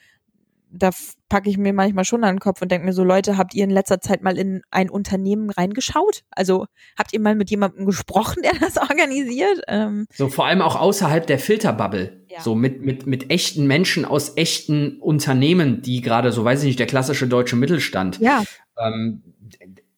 [0.78, 0.92] da
[1.30, 3.64] packe ich mir manchmal schon an den Kopf und denke mir so, Leute, habt ihr
[3.64, 6.24] in letzter Zeit mal in ein Unternehmen reingeschaut?
[6.32, 6.66] Also
[6.98, 9.62] habt ihr mal mit jemandem gesprochen, der das organisiert?
[9.68, 12.26] Ähm, so vor allem auch außerhalb der Filterbubble.
[12.30, 12.42] Ja.
[12.42, 16.80] So mit, mit, mit echten Menschen aus echten Unternehmen, die gerade, so weiß ich nicht,
[16.80, 18.20] der klassische deutsche Mittelstand.
[18.20, 18.44] Ja.
[18.78, 19.24] Ähm,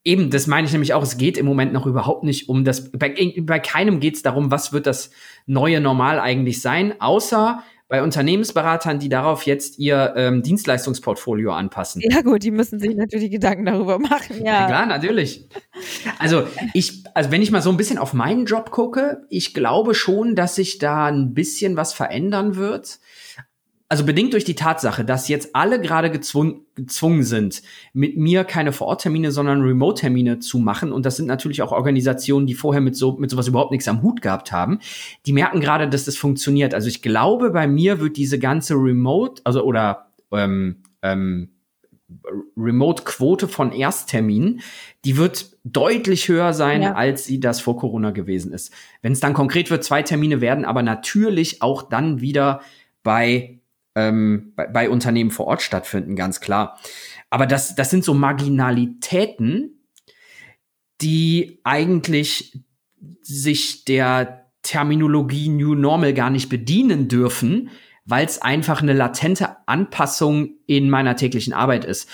[0.04, 2.92] eben, das meine ich nämlich auch, es geht im Moment noch überhaupt nicht um das,
[2.92, 5.12] bei, bei keinem geht es darum, was wird das
[5.46, 12.02] neue Normal eigentlich sein, außer bei Unternehmensberatern, die darauf jetzt ihr ähm, Dienstleistungsportfolio anpassen.
[12.06, 14.62] Ja gut, die müssen sich natürlich Gedanken darüber machen, ja.
[14.62, 15.50] Ja, klar, natürlich.
[16.20, 19.96] Also ich, also wenn ich mal so ein bisschen auf meinen Job gucke, ich glaube
[19.96, 23.00] schon, dass sich da ein bisschen was verändern wird
[23.92, 28.72] also bedingt durch die Tatsache, dass jetzt alle gerade gezwungen, gezwungen sind, mit mir keine
[28.72, 30.92] Vororttermine, sondern Remote-Termine zu machen.
[30.92, 34.04] Und das sind natürlich auch Organisationen, die vorher mit so mit sowas überhaupt nichts am
[34.04, 34.80] Hut gehabt haben.
[35.26, 36.76] Die merken gerade, dass das funktioniert.
[36.76, 41.50] Also ich glaube, bei mir wird diese ganze Remote, also oder ähm, ähm,
[42.56, 44.62] Remote-Quote von Erstterminen,
[45.04, 46.94] die wird deutlich höher sein, ja.
[46.94, 48.72] als sie das vor Corona gewesen ist.
[49.02, 52.62] Wenn es dann konkret wird, zwei Termine werden aber natürlich auch dann wieder
[53.02, 53.59] bei
[53.96, 56.80] ähm, bei, bei Unternehmen vor Ort stattfinden, ganz klar.
[57.30, 59.86] Aber das, das sind so Marginalitäten,
[61.02, 62.60] die eigentlich
[63.22, 67.70] sich der Terminologie New Normal gar nicht bedienen dürfen,
[68.10, 72.10] weil es einfach eine latente Anpassung in meiner täglichen Arbeit ist.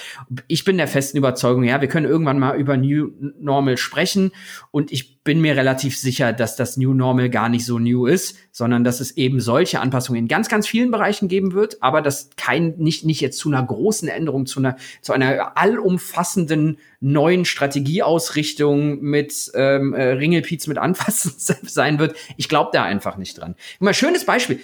[0.48, 4.32] Ich bin der festen Überzeugung, ja, wir können irgendwann mal über New Normal sprechen
[4.72, 8.38] und ich bin mir relativ sicher, dass das New Normal gar nicht so new ist,
[8.52, 12.30] sondern dass es eben solche Anpassungen in ganz, ganz vielen Bereichen geben wird, aber dass
[12.36, 19.02] kein, nicht, nicht jetzt zu einer großen Änderung, zu einer, zu einer allumfassenden neuen Strategieausrichtung
[19.02, 22.16] mit ähm, äh, Ringelpiez mit Anfassen sein wird.
[22.38, 23.56] Ich glaube da einfach nicht dran.
[23.80, 24.60] Mal schönes Beispiel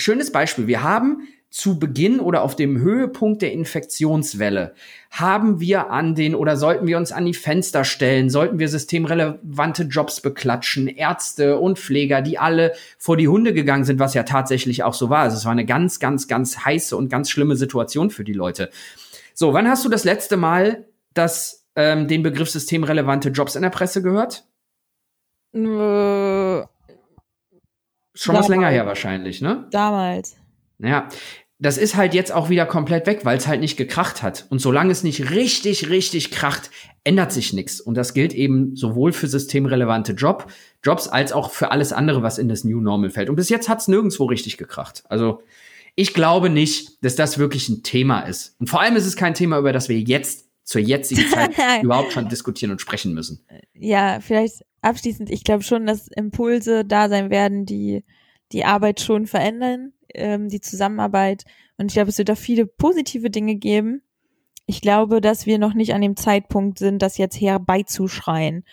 [0.00, 0.66] schönes Beispiel.
[0.66, 4.72] Wir haben zu Beginn oder auf dem Höhepunkt der Infektionswelle
[5.10, 9.82] haben wir an den oder sollten wir uns an die Fenster stellen, sollten wir systemrelevante
[9.84, 14.84] Jobs beklatschen, Ärzte und Pfleger, die alle vor die Hunde gegangen sind, was ja tatsächlich
[14.84, 15.22] auch so war.
[15.22, 18.70] Also es war eine ganz, ganz, ganz heiße und ganz schlimme Situation für die Leute.
[19.34, 23.70] So, wann hast du das letzte Mal das, ähm, den Begriff systemrelevante Jobs in der
[23.70, 24.44] Presse gehört?
[25.52, 26.62] Äh,
[28.20, 29.66] Schon was länger her wahrscheinlich, ne?
[29.70, 30.36] damals.
[30.78, 31.08] Ja,
[31.58, 34.46] das ist halt jetzt auch wieder komplett weg, weil es halt nicht gekracht hat.
[34.48, 36.70] Und solange es nicht richtig, richtig kracht,
[37.04, 37.80] ändert sich nichts.
[37.80, 40.50] Und das gilt eben sowohl für systemrelevante Job,
[40.82, 43.28] Jobs als auch für alles andere, was in das New Normal fällt.
[43.28, 45.04] Und bis jetzt hat es nirgendwo richtig gekracht.
[45.08, 45.42] Also
[45.94, 48.56] ich glaube nicht, dass das wirklich ein Thema ist.
[48.58, 51.50] Und vor allem ist es kein Thema, über das wir jetzt zur jetzigen Zeit
[51.82, 53.44] überhaupt schon diskutieren und sprechen müssen.
[53.74, 58.04] Ja, vielleicht abschließend, ich glaube schon, dass Impulse da sein werden, die
[58.52, 61.42] die Arbeit schon verändern, ähm, die Zusammenarbeit.
[61.76, 64.02] Und ich glaube, es wird da viele positive Dinge geben.
[64.66, 68.64] Ich glaube, dass wir noch nicht an dem Zeitpunkt sind, das jetzt herbeizuschreien.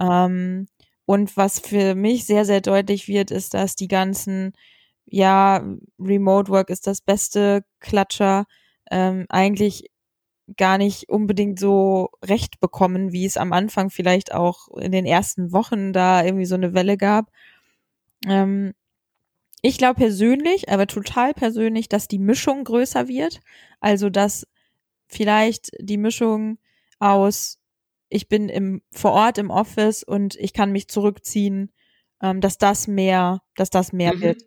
[0.00, 0.66] Ähm,
[1.04, 4.52] und was für mich sehr, sehr deutlich wird, ist, dass die ganzen,
[5.04, 5.64] ja,
[6.00, 8.46] Remote Work ist das beste Klatscher,
[8.90, 9.90] ähm, eigentlich
[10.56, 15.52] gar nicht unbedingt so recht bekommen, wie es am Anfang vielleicht auch in den ersten
[15.52, 17.30] Wochen da irgendwie so eine Welle gab.
[18.26, 18.74] Ähm,
[19.62, 23.40] ich glaube persönlich, aber total persönlich, dass die Mischung größer wird.
[23.80, 24.46] Also, dass
[25.08, 26.58] vielleicht die Mischung
[26.98, 27.58] aus,
[28.08, 31.72] ich bin im, vor Ort im Office und ich kann mich zurückziehen,
[32.22, 34.20] ähm, dass das mehr, dass das mehr Mhm.
[34.20, 34.42] wird.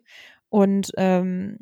[0.48, 1.58] Und ähm,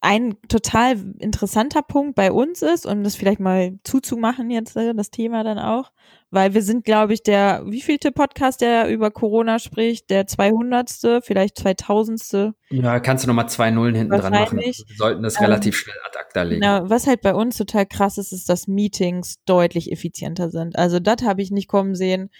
[0.00, 5.10] ein total interessanter Punkt bei uns ist, um das vielleicht mal zuzumachen jetzt, äh, das
[5.10, 5.90] Thema dann auch,
[6.30, 11.24] weil wir sind, glaube ich, der, wievielte Podcast, der über Corona spricht, der 200.
[11.24, 12.54] vielleicht 2000.
[12.70, 14.58] Ja, kannst du noch mal zwei Nullen hinten dran machen.
[14.58, 14.84] Wahrscheinlich.
[14.86, 16.60] Wir sollten das Ähm, relativ schnell ad acta legen.
[16.60, 20.78] Na, was halt bei uns total krass ist, ist, dass Meetings deutlich effizienter sind.
[20.78, 22.30] Also das habe ich nicht kommen sehen.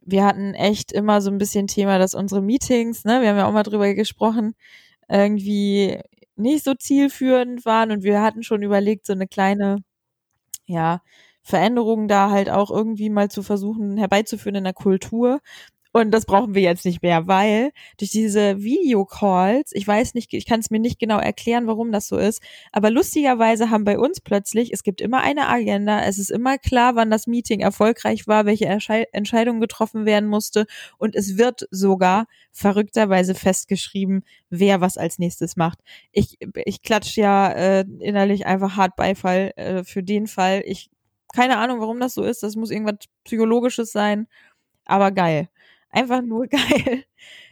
[0.00, 3.46] Wir hatten echt immer so ein bisschen Thema, dass unsere Meetings, ne, wir haben ja
[3.46, 4.54] auch mal drüber gesprochen,
[5.08, 5.98] irgendwie
[6.36, 9.78] nicht so zielführend waren und wir hatten schon überlegt, so eine kleine,
[10.66, 11.00] ja,
[11.42, 15.40] Veränderung da halt auch irgendwie mal zu versuchen herbeizuführen in der Kultur.
[15.96, 20.44] Und das brauchen wir jetzt nicht mehr, weil durch diese Videocalls, ich weiß nicht, ich
[20.44, 24.20] kann es mir nicht genau erklären, warum das so ist, aber lustigerweise haben bei uns
[24.20, 28.44] plötzlich, es gibt immer eine Agenda, es ist immer klar, wann das Meeting erfolgreich war,
[28.44, 30.66] welche Erschei Entscheidung getroffen werden musste
[30.98, 35.78] und es wird sogar verrückterweise festgeschrieben, wer was als nächstes macht.
[36.10, 40.64] Ich, ich klatsch ja äh, innerlich einfach hart Beifall äh, für den Fall.
[40.66, 40.90] Ich
[41.32, 42.42] keine Ahnung, warum das so ist.
[42.42, 44.26] Das muss irgendwas Psychologisches sein,
[44.86, 45.48] aber geil.
[45.94, 47.04] Einfach nur geil.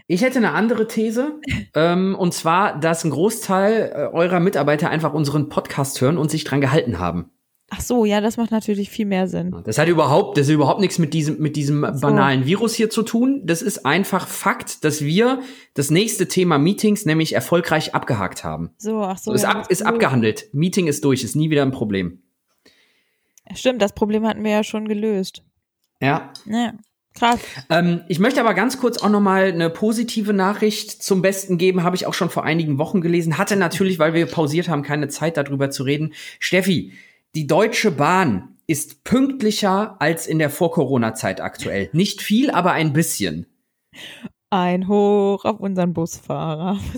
[0.08, 1.40] Ich hätte eine andere These,
[1.74, 6.44] ähm, und zwar, dass ein Großteil äh, eurer Mitarbeiter einfach unseren Podcast hören und sich
[6.44, 7.30] dran gehalten haben.
[7.70, 9.56] Ach so, ja, das macht natürlich viel mehr Sinn.
[9.64, 12.00] Das hat überhaupt, das hat überhaupt nichts mit diesem, mit diesem so.
[12.00, 13.42] banalen Virus hier zu tun.
[13.46, 15.40] Das ist einfach Fakt, dass wir
[15.72, 18.72] das nächste Thema Meetings nämlich erfolgreich abgehakt haben.
[18.76, 19.30] So, ach so.
[19.30, 20.50] So, ist, ja, ab, ist abgehandelt.
[20.52, 22.22] Meeting ist durch, ist nie wieder ein Problem.
[23.54, 25.42] Stimmt, das Problem hatten wir ja schon gelöst.
[26.02, 26.32] Ja.
[26.44, 26.74] Ja,
[27.14, 27.40] krass.
[27.70, 31.82] Ähm, ich möchte aber ganz kurz auch noch mal eine positive Nachricht zum Besten geben.
[31.82, 33.38] Habe ich auch schon vor einigen Wochen gelesen.
[33.38, 36.14] Hatte natürlich, weil wir pausiert haben, keine Zeit darüber zu reden.
[36.38, 36.92] Steffi,
[37.34, 41.90] die Deutsche Bahn ist pünktlicher als in der Vor-Corona-Zeit aktuell.
[41.92, 43.46] Nicht viel, aber ein bisschen.
[44.52, 46.78] Ein Hoch auf unseren Busfahrer.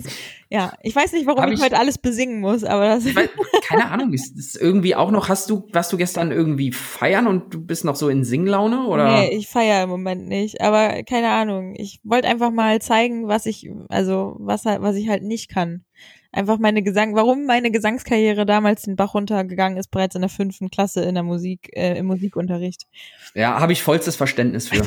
[0.50, 3.28] Ja, ich weiß nicht, warum Hab ich, heute alles besingen muss, aber das Weil,
[3.66, 7.52] keine Ahnung, ist, ist irgendwie auch noch, hast du, warst du gestern irgendwie feiern und
[7.52, 9.10] du bist noch so in Singlaune oder?
[9.10, 11.74] Nee, ich feiere im Moment nicht, aber keine Ahnung.
[11.76, 15.82] Ich wollte einfach mal zeigen, was ich, also was halt, was ich halt nicht kann.
[16.30, 20.70] Einfach meine Gesang, warum meine Gesangskarriere damals den Bach runtergegangen ist, bereits in der fünften
[20.70, 22.86] Klasse in der Musik, äh, im Musikunterricht.
[23.34, 24.84] Ja, habe ich vollstes Verständnis für.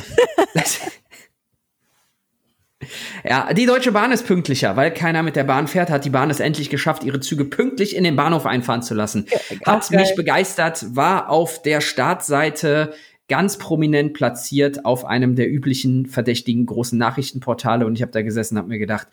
[3.28, 6.30] Ja, die Deutsche Bahn ist pünktlicher, weil keiner mit der Bahn fährt, hat die Bahn
[6.30, 9.26] es endlich geschafft, ihre Züge pünktlich in den Bahnhof einfahren zu lassen.
[9.66, 10.02] Hat auch geil.
[10.02, 12.94] mich begeistert, war auf der Startseite
[13.28, 18.58] ganz prominent platziert auf einem der üblichen verdächtigen großen Nachrichtenportale und ich habe da gesessen,
[18.58, 19.08] habe mir gedacht,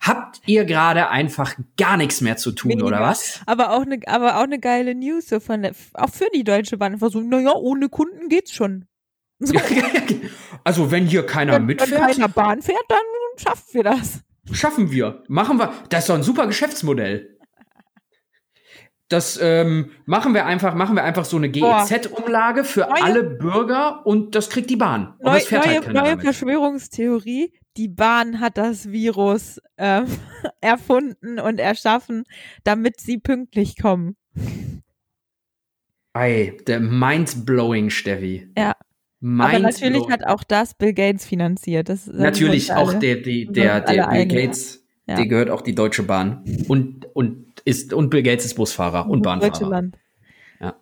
[0.00, 2.86] habt ihr gerade einfach gar nichts mehr zu tun Weniger.
[2.86, 3.40] oder was?
[3.46, 6.76] Aber auch eine, aber auch eine geile News so von der, auch für die Deutsche
[6.76, 6.98] Bahn.
[6.98, 8.86] So, naja, ohne Kunden geht's schon.
[9.46, 9.54] So,
[10.62, 12.98] also wenn hier keiner wenn, wenn mitfährt, keiner Bahn fährt, dann
[13.36, 14.20] schaffen wir das.
[14.52, 15.22] Schaffen wir.
[15.28, 15.72] Machen wir.
[15.90, 17.36] Das ist doch ein super Geschäftsmodell.
[19.08, 21.50] Das ähm, machen wir einfach, machen wir einfach so eine.
[21.50, 25.14] GEZ-Umlage für Neue- alle Bürger und das kriegt die Bahn.
[25.18, 26.24] Und Neu, das fährt neue halt keiner neue damit.
[26.24, 27.52] Verschwörungstheorie.
[27.76, 30.02] die Bahn hat das Virus äh,
[30.62, 32.24] erfunden und erschaffen,
[32.64, 34.16] damit sie pünktlich kommen.
[36.14, 38.48] Ei, der mind-blowing, Steffi.
[38.56, 38.74] Ja.
[39.24, 41.88] Aber natürlich hat auch das Bill Gates finanziert.
[41.88, 45.16] Das natürlich auch der, die, der, der Bill Gates, ja.
[45.16, 49.12] der gehört auch die Deutsche Bahn und, und ist, und Bill Gates ist Busfahrer und,
[49.12, 49.90] und Bahnfahrer.
[50.60, 50.76] Ja.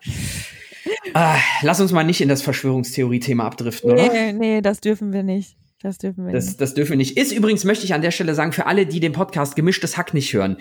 [1.14, 4.32] ah, lass uns mal nicht in das Verschwörungstheorie-Thema abdriften, nee, oder?
[4.32, 5.56] Nee, das dürfen wir nicht.
[5.82, 6.60] Das dürfen wir das, nicht.
[6.60, 7.16] Das dürfen wir nicht.
[7.16, 10.14] Ist übrigens, möchte ich an der Stelle sagen, für alle, die den Podcast Gemischtes Hack
[10.14, 10.56] nicht hören.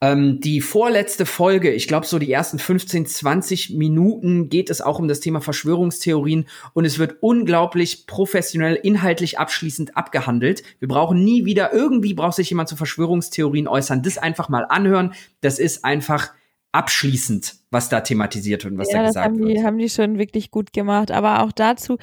[0.00, 4.98] Ähm, die vorletzte Folge, ich glaube so die ersten 15, 20 Minuten geht es auch
[4.98, 10.64] um das Thema Verschwörungstheorien und es wird unglaublich professionell, inhaltlich abschließend abgehandelt.
[10.80, 14.02] Wir brauchen nie wieder, irgendwie braucht sich jemand zu Verschwörungstheorien äußern.
[14.02, 15.14] Das einfach mal anhören.
[15.40, 16.32] Das ist einfach
[16.72, 19.56] abschließend, was da thematisiert wird und was ja, da gesagt das haben wird.
[19.58, 21.12] Die, haben die schon wirklich gut gemacht.
[21.12, 21.98] Aber auch dazu,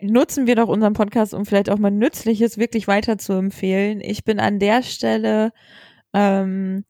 [0.00, 4.00] nutzen wir doch unseren Podcast, um vielleicht auch mal Nützliches wirklich weiter zu empfehlen.
[4.00, 5.52] Ich bin an der Stelle,
[6.14, 6.84] ähm,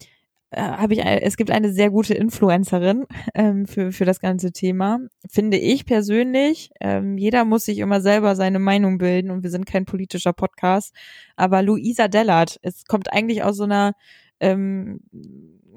[0.51, 5.01] äh, habe ich, es gibt eine sehr gute Influencerin ähm, für, für das ganze Thema.
[5.29, 6.71] Finde ich persönlich.
[6.81, 10.95] Ähm, jeder muss sich immer selber seine Meinung bilden und wir sind kein politischer Podcast.
[11.35, 13.95] Aber Luisa Dellert, es kommt eigentlich aus so einer
[14.39, 15.01] ähm,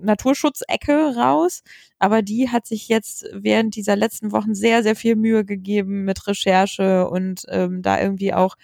[0.01, 1.63] Naturschutzecke raus,
[1.99, 6.27] aber die hat sich jetzt während dieser letzten Wochen sehr, sehr viel Mühe gegeben mit
[6.27, 8.55] Recherche und ähm, da irgendwie auch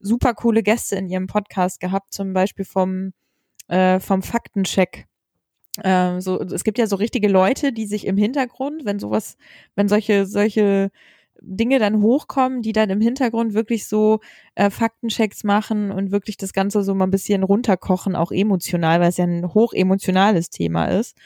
[0.00, 3.12] super coole Gäste in ihrem Podcast gehabt, zum Beispiel vom,
[3.68, 5.06] äh, vom Faktencheck.
[5.82, 9.36] Ähm, so, es gibt ja so richtige Leute, die sich im Hintergrund, wenn sowas,
[9.74, 10.90] wenn solche, solche
[11.44, 14.20] Dinge dann hochkommen, die dann im Hintergrund wirklich so
[14.54, 19.08] äh, Faktenchecks machen und wirklich das Ganze so mal ein bisschen runterkochen, auch emotional, weil
[19.08, 21.16] es ja ein hochemotionales Thema ist.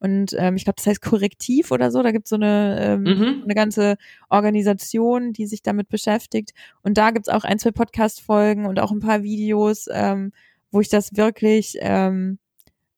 [0.00, 2.02] Und ähm, ich glaube, das heißt Korrektiv oder so.
[2.02, 3.42] Da gibt es so eine, ähm, mhm.
[3.44, 3.96] eine ganze
[4.30, 6.52] Organisation, die sich damit beschäftigt.
[6.82, 10.32] Und da gibt es auch ein, zwei Podcast-Folgen und auch ein paar Videos, ähm,
[10.70, 12.38] wo ich das wirklich, ähm,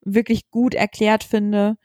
[0.03, 1.77] wirklich gut erklärt finde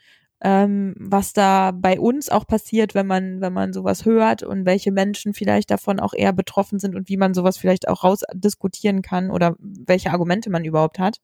[0.41, 4.91] ähm, was da bei uns auch passiert, wenn man, wenn man sowas hört und welche
[4.91, 9.31] Menschen vielleicht davon auch eher betroffen sind und wie man sowas vielleicht auch rausdiskutieren kann
[9.31, 11.19] oder welche Argumente man überhaupt hat.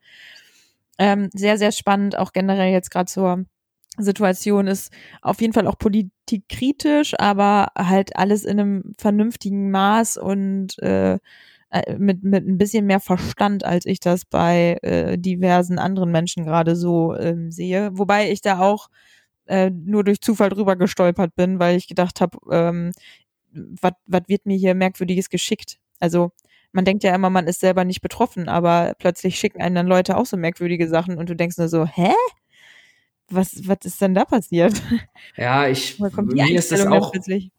[0.97, 3.45] Ähm, sehr, sehr spannend, auch generell jetzt gerade zur
[3.97, 10.79] Situation ist auf jeden Fall auch politikkritisch, aber halt alles in einem vernünftigen Maß und
[10.79, 11.19] äh,
[11.71, 16.45] äh mit, mit ein bisschen mehr Verstand, als ich das bei äh, diversen anderen Menschen
[16.45, 17.91] gerade so ähm, sehe.
[17.93, 18.87] Wobei ich da auch
[19.47, 22.91] äh, nur durch Zufall drüber gestolpert bin, weil ich gedacht habe, ähm,
[23.53, 25.77] was wird mir hier merkwürdiges geschickt?
[25.99, 26.31] Also
[26.71, 30.17] man denkt ja immer, man ist selber nicht betroffen, aber plötzlich schicken einen dann Leute
[30.17, 32.13] auch so merkwürdige Sachen und du denkst nur so, hä?
[33.31, 34.73] Was, was ist denn da passiert?
[35.35, 37.13] Ja, ich, mir ist das auch,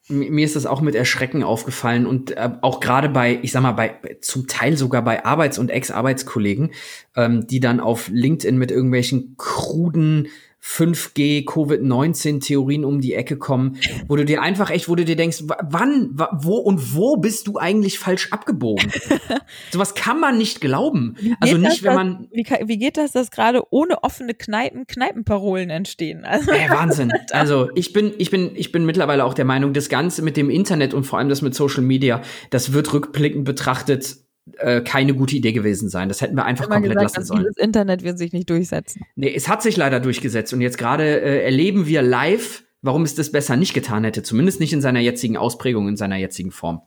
[0.08, 3.72] mir ist das auch mit Erschrecken aufgefallen und äh, auch gerade bei, ich sag mal,
[3.72, 6.72] bei, zum Teil sogar bei Arbeits- und Ex-Arbeitskollegen,
[7.16, 10.28] ähm, die dann auf LinkedIn mit irgendwelchen kruden
[10.64, 15.42] 5G, Covid-19-Theorien um die Ecke kommen, wo du dir einfach echt, wo du dir denkst,
[15.46, 18.90] wann, wo und wo bist du eigentlich falsch abgebogen?
[19.72, 21.16] Sowas kann man nicht glauben.
[21.40, 22.28] Also nicht, wenn man.
[22.32, 26.24] wie, wie, geht das, dass gerade ohne offene Kneipen Kneipenparolen entstehen?
[26.24, 27.12] Also äh, Wahnsinn.
[27.32, 30.48] Also ich bin, ich bin, ich bin mittlerweile auch der Meinung, das Ganze mit dem
[30.48, 34.16] Internet und vor allem das mit Social Media, das wird rückblickend betrachtet
[34.58, 36.08] äh, keine gute Idee gewesen sein.
[36.08, 37.44] Das hätten wir einfach komplett gesagt, lassen sollen.
[37.44, 39.02] Das Internet wird sich nicht durchsetzen.
[39.14, 43.14] Nee, es hat sich leider durchgesetzt und jetzt gerade äh, erleben wir live, warum es
[43.14, 46.82] das besser nicht getan hätte, zumindest nicht in seiner jetzigen Ausprägung, in seiner jetzigen Form.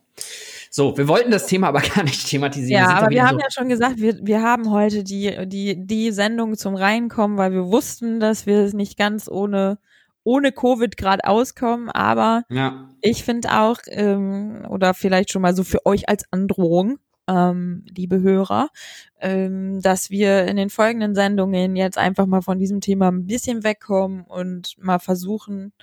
[0.69, 2.83] So, wir wollten das Thema aber gar nicht thematisieren.
[2.83, 6.11] Ja, aber wir haben so ja schon gesagt, wir, wir haben heute die, die, die
[6.11, 9.77] Sendung zum Reinkommen, weil wir wussten, dass wir es nicht ganz ohne
[10.25, 12.89] ohne Covid gerade auskommen, aber ja.
[13.01, 18.21] ich finde auch, ähm, oder vielleicht schon mal so für euch als Androhung, ähm, liebe
[18.21, 18.69] Hörer,
[19.19, 23.63] ähm, dass wir in den folgenden Sendungen jetzt einfach mal von diesem Thema ein bisschen
[23.63, 25.73] wegkommen und mal versuchen,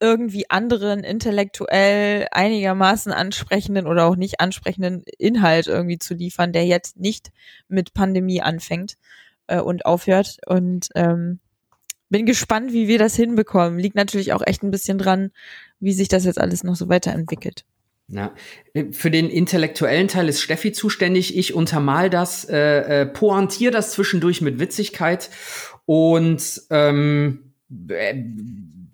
[0.00, 6.98] irgendwie anderen intellektuell einigermaßen ansprechenden oder auch nicht ansprechenden Inhalt irgendwie zu liefern, der jetzt
[6.98, 7.30] nicht
[7.68, 8.96] mit Pandemie anfängt
[9.46, 10.38] äh, und aufhört.
[10.46, 11.40] Und ähm,
[12.10, 13.78] bin gespannt, wie wir das hinbekommen.
[13.78, 15.30] Liegt natürlich auch echt ein bisschen dran,
[15.80, 17.64] wie sich das jetzt alles noch so weiterentwickelt.
[18.08, 18.32] Ja.
[18.92, 21.36] Für den intellektuellen Teil ist Steffi zuständig.
[21.36, 25.30] Ich untermal das, äh, äh, pointiere das zwischendurch mit Witzigkeit
[25.86, 27.54] und ähm,
[27.88, 28.14] äh,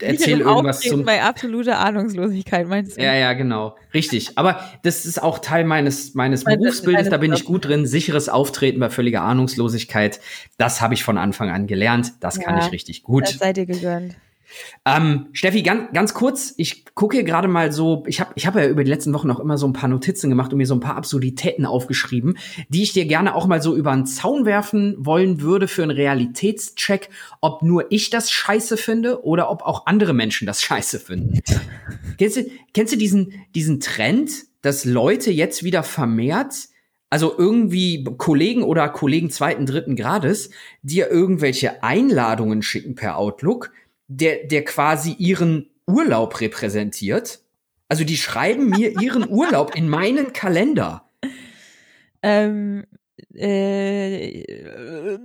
[0.00, 3.02] erzähle irgendwas zum bei absoluter Ahnungslosigkeit meinst du?
[3.02, 4.38] Ja, ja, genau, richtig.
[4.38, 7.08] Aber das ist auch Teil meines meines Berufsbildes.
[7.08, 7.86] Da bin ich gut drin.
[7.86, 10.20] Sicheres Auftreten bei völliger Ahnungslosigkeit.
[10.56, 12.12] Das habe ich von Anfang an gelernt.
[12.20, 13.24] Das ja, kann ich richtig gut.
[13.24, 14.16] Das seid ihr gegönnt.
[14.84, 18.56] Ähm, Steffi, ganz, ganz kurz, ich gucke hier gerade mal so, ich habe ich hab
[18.56, 20.74] ja über die letzten Wochen auch immer so ein paar Notizen gemacht und mir so
[20.74, 22.36] ein paar Absurditäten aufgeschrieben,
[22.68, 25.92] die ich dir gerne auch mal so über den Zaun werfen wollen würde für einen
[25.92, 27.08] Realitätscheck,
[27.40, 31.40] ob nur ich das scheiße finde oder ob auch andere Menschen das scheiße finden.
[32.18, 34.30] kennst, du, kennst du diesen, diesen Trend,
[34.62, 36.70] dass Leute jetzt wieder vermehrt
[37.10, 40.50] also irgendwie Kollegen oder Kollegen zweiten, dritten Grades,
[40.82, 43.72] dir irgendwelche Einladungen schicken per Outlook,
[44.10, 47.40] der, der quasi ihren Urlaub repräsentiert.
[47.88, 51.08] Also die schreiben mir ihren Urlaub in meinen Kalender.
[52.22, 52.84] Ähm,
[53.34, 54.44] äh,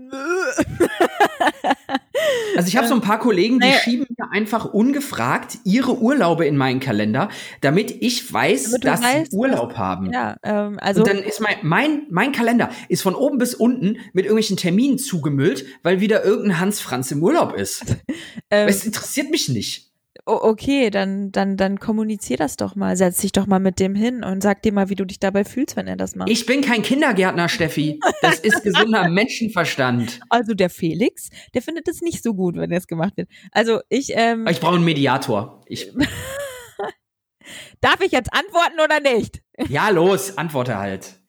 [2.56, 3.80] also ich habe so ein paar Kollegen, die naja.
[3.80, 7.30] schieben mir einfach ungefragt ihre Urlaube in meinen Kalender,
[7.62, 10.12] damit ich weiß, damit dass weißt, sie Urlaub was, haben.
[10.12, 13.98] Ja, ähm, also und dann ist mein, mein mein Kalender ist von oben bis unten
[14.14, 17.86] mit irgendwelchen Terminen zugemüllt, weil wieder irgendein Hans Franz im Urlaub ist.
[18.50, 19.95] ähm, es interessiert mich nicht
[20.26, 22.98] okay, dann, dann, dann kommunizier das doch mal.
[22.98, 25.44] Setz dich doch mal mit dem hin und sag dir mal, wie du dich dabei
[25.44, 26.30] fühlst, wenn er das macht.
[26.30, 28.00] Ich bin kein Kindergärtner, Steffi.
[28.22, 30.20] Das ist gesunder Menschenverstand.
[30.30, 33.30] Also der Felix, der findet es nicht so gut, wenn das gemacht wird.
[33.52, 34.48] Also ich, ähm.
[34.48, 35.62] Ich brauche einen Mediator.
[35.68, 35.92] Ich.
[37.82, 39.42] Darf ich jetzt antworten oder nicht?
[39.70, 41.20] Ja, los, antworte halt.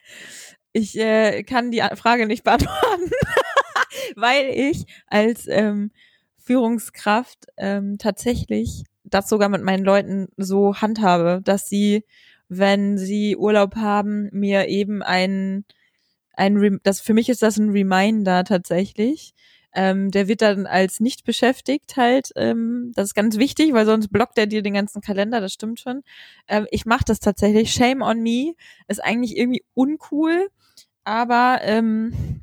[0.72, 3.10] Ich äh, kann die Frage nicht beantworten,
[4.16, 5.90] weil ich als ähm,
[6.46, 12.04] Führungskraft ähm, tatsächlich das sogar mit meinen Leuten so handhabe, dass sie,
[12.48, 15.64] wenn sie Urlaub haben, mir eben ein,
[16.34, 19.34] ein das für mich ist das ein Reminder tatsächlich.
[19.74, 24.08] Ähm, der wird dann als nicht beschäftigt halt, ähm, das ist ganz wichtig, weil sonst
[24.08, 26.02] blockt er dir den ganzen Kalender, das stimmt schon.
[26.48, 27.72] Ähm, ich mache das tatsächlich.
[27.72, 28.54] Shame on me
[28.88, 30.48] ist eigentlich irgendwie uncool,
[31.04, 32.42] aber ähm,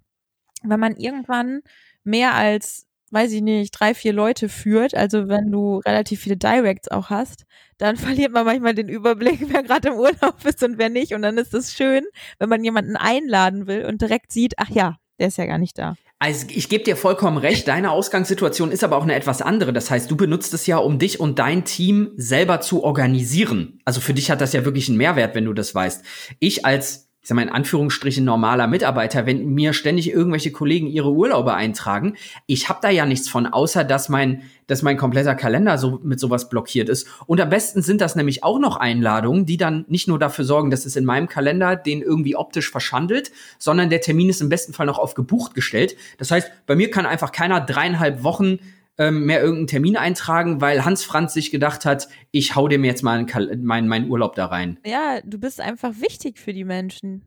[0.62, 1.62] wenn man irgendwann
[2.04, 6.89] mehr als weiß ich nicht, drei, vier Leute führt, also wenn du relativ viele Directs
[6.89, 7.45] auch hast,
[7.78, 11.14] dann verliert man manchmal den Überblick, wer gerade im Urlaub ist und wer nicht.
[11.14, 12.03] Und dann ist es schön,
[12.39, 15.78] wenn man jemanden einladen will und direkt sieht, ach ja, der ist ja gar nicht
[15.78, 15.95] da.
[16.20, 19.74] Also ich gebe dir vollkommen recht, deine Ausgangssituation ist aber auch eine etwas andere.
[19.74, 23.80] Das heißt, du benutzt es ja, um dich und dein Team selber zu organisieren.
[23.84, 26.03] Also für dich hat das ja wirklich einen Mehrwert, wenn du das weißt.
[26.39, 31.13] Ich als ich sag mal in Anführungsstrichen normaler Mitarbeiter, wenn mir ständig irgendwelche Kollegen ihre
[31.13, 32.17] Urlaube eintragen,
[32.47, 36.19] ich habe da ja nichts von, außer dass mein, dass mein kompletter Kalender so mit
[36.19, 37.07] sowas blockiert ist.
[37.26, 40.69] Und am besten sind das nämlich auch noch Einladungen, die dann nicht nur dafür sorgen,
[40.69, 44.74] dass es in meinem Kalender den irgendwie optisch verschandelt, sondern der Termin ist im besten
[44.74, 45.95] Fall noch auf gebucht gestellt.
[46.17, 48.59] Das heißt, bei mir kann einfach keiner dreieinhalb Wochen
[48.97, 53.03] ähm, mehr irgendeinen Termin eintragen, weil Hans Franz sich gedacht hat, ich hau dem jetzt
[53.03, 53.25] mal
[53.57, 54.79] meinen mein Urlaub da rein.
[54.85, 57.25] Ja, du bist einfach wichtig für die Menschen.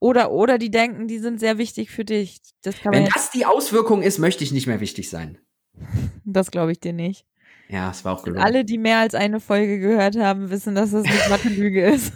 [0.00, 2.38] Oder, oder die denken, die sind sehr wichtig für dich.
[2.62, 5.38] Das Wenn das die Auswirkung ist, möchte ich nicht mehr wichtig sein.
[6.24, 7.24] Das glaube ich dir nicht.
[7.68, 8.44] Ja, es war auch gelungen.
[8.44, 12.12] Alle, die mehr als eine Folge gehört haben, wissen, dass das nicht Mathe-Lüge ist.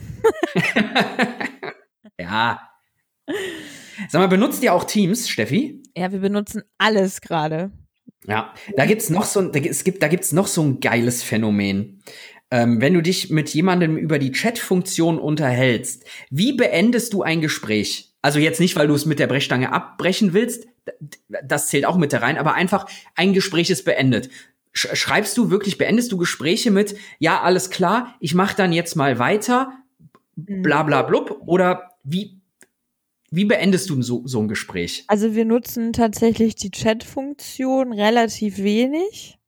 [2.21, 2.61] ja.
[4.09, 5.83] Sag mal, benutzt ihr auch Teams, Steffi?
[5.97, 7.73] Ja, wir benutzen alles gerade.
[8.27, 11.23] Ja, da gibt's noch so ein, da, es gibt, da gibt's noch so ein geiles
[11.23, 12.03] Phänomen.
[12.51, 18.15] Ähm, wenn du dich mit jemandem über die Chat-Funktion unterhältst, wie beendest du ein Gespräch?
[18.23, 20.67] Also jetzt nicht, weil du es mit der Brechstange abbrechen willst,
[21.43, 24.31] das zählt auch mit da rein, aber einfach ein Gespräch ist beendet.
[24.73, 29.19] Schreibst du wirklich, beendest du Gespräche mit, ja, alles klar, ich mache dann jetzt mal
[29.19, 29.73] weiter,
[30.37, 32.41] bla bla blub, oder wie,
[33.35, 35.05] wie beendest du so, so ein Gespräch?
[35.09, 39.39] Also wir nutzen tatsächlich die Chat-Funktion relativ wenig.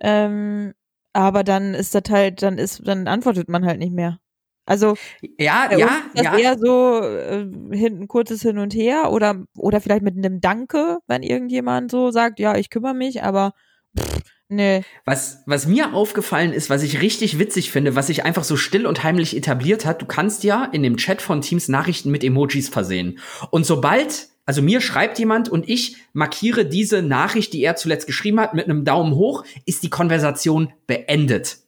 [0.00, 0.74] Ähm,
[1.12, 4.18] aber dann ist das halt, dann ist, dann antwortet man halt nicht mehr.
[4.66, 4.96] Also
[5.38, 6.38] ja, ja, ist das ja.
[6.38, 7.46] eher so äh,
[7.76, 12.10] hin, ein kurzes Hin und Her oder oder vielleicht mit einem Danke, wenn irgendjemand so
[12.10, 13.52] sagt, ja, ich kümmere mich, aber
[13.98, 14.20] pff,
[14.54, 14.82] Nee.
[15.04, 18.86] Was, was mir aufgefallen ist, was ich richtig witzig finde, was sich einfach so still
[18.86, 22.68] und heimlich etabliert hat, du kannst ja in dem Chat von Teams Nachrichten mit Emojis
[22.68, 23.18] versehen.
[23.50, 28.38] Und sobald, also mir schreibt jemand und ich markiere diese Nachricht, die er zuletzt geschrieben
[28.38, 31.58] hat, mit einem Daumen hoch, ist die Konversation beendet.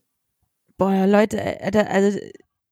[0.79, 2.19] Boah, Leute, äh, also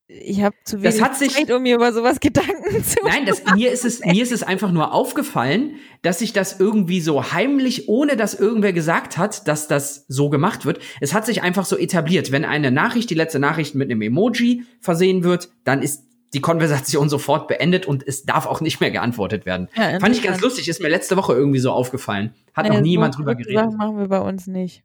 [0.06, 2.52] ich habe zu wenig das hat sich, Zeit, um mir über sowas Gedanken
[2.84, 3.06] zu machen.
[3.06, 7.00] Nein, das, mir, ist es, mir ist es einfach nur aufgefallen, dass sich das irgendwie
[7.00, 10.78] so heimlich, ohne dass irgendwer gesagt hat, dass das so gemacht wird.
[11.00, 12.32] Es hat sich einfach so etabliert.
[12.32, 17.08] Wenn eine Nachricht, die letzte Nachricht mit einem Emoji versehen wird, dann ist die Konversation
[17.08, 19.68] sofort beendet und es darf auch nicht mehr geantwortet werden.
[19.76, 22.34] Ja, Fand ich ganz lustig, ist mir letzte Woche irgendwie so aufgefallen.
[22.52, 23.56] Hat noch niemand drüber geredet.
[23.56, 24.82] Sachen machen wir bei uns nicht.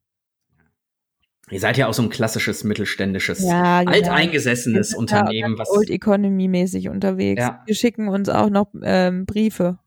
[1.52, 3.92] Ihr seid ja auch so ein klassisches mittelständisches, ja, genau.
[3.94, 5.58] alteingesessenes Unternehmen.
[5.58, 7.42] Was Old Economy mäßig unterwegs.
[7.42, 7.64] Ja.
[7.66, 9.80] Wir schicken uns auch noch ähm, Briefe.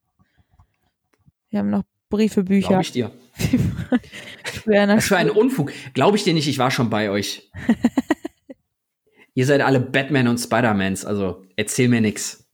[1.50, 2.68] Wir haben noch Briefebücher.
[2.68, 3.10] Glaube ich dir.
[4.66, 5.72] Was für ein Unfug.
[5.94, 7.50] Glaube ich dir nicht, ich war schon bei euch.
[9.34, 12.46] Ihr seid alle Batman und Spider-Mans, also erzähl mir nix.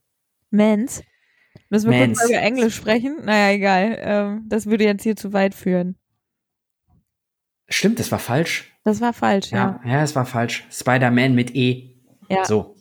[0.50, 1.02] Mans?
[1.70, 2.18] Müssen wir Mans.
[2.18, 3.18] kurz über Englisch sprechen?
[3.24, 3.98] Naja, egal.
[4.00, 5.96] Ähm, das würde jetzt hier zu weit führen.
[7.68, 8.72] Stimmt, das war falsch.
[8.88, 9.78] Das war falsch, ja.
[9.84, 10.66] Ja, ja es war falsch.
[10.70, 11.94] Spider-Man mit E.
[12.30, 12.46] Ja.
[12.46, 12.74] So.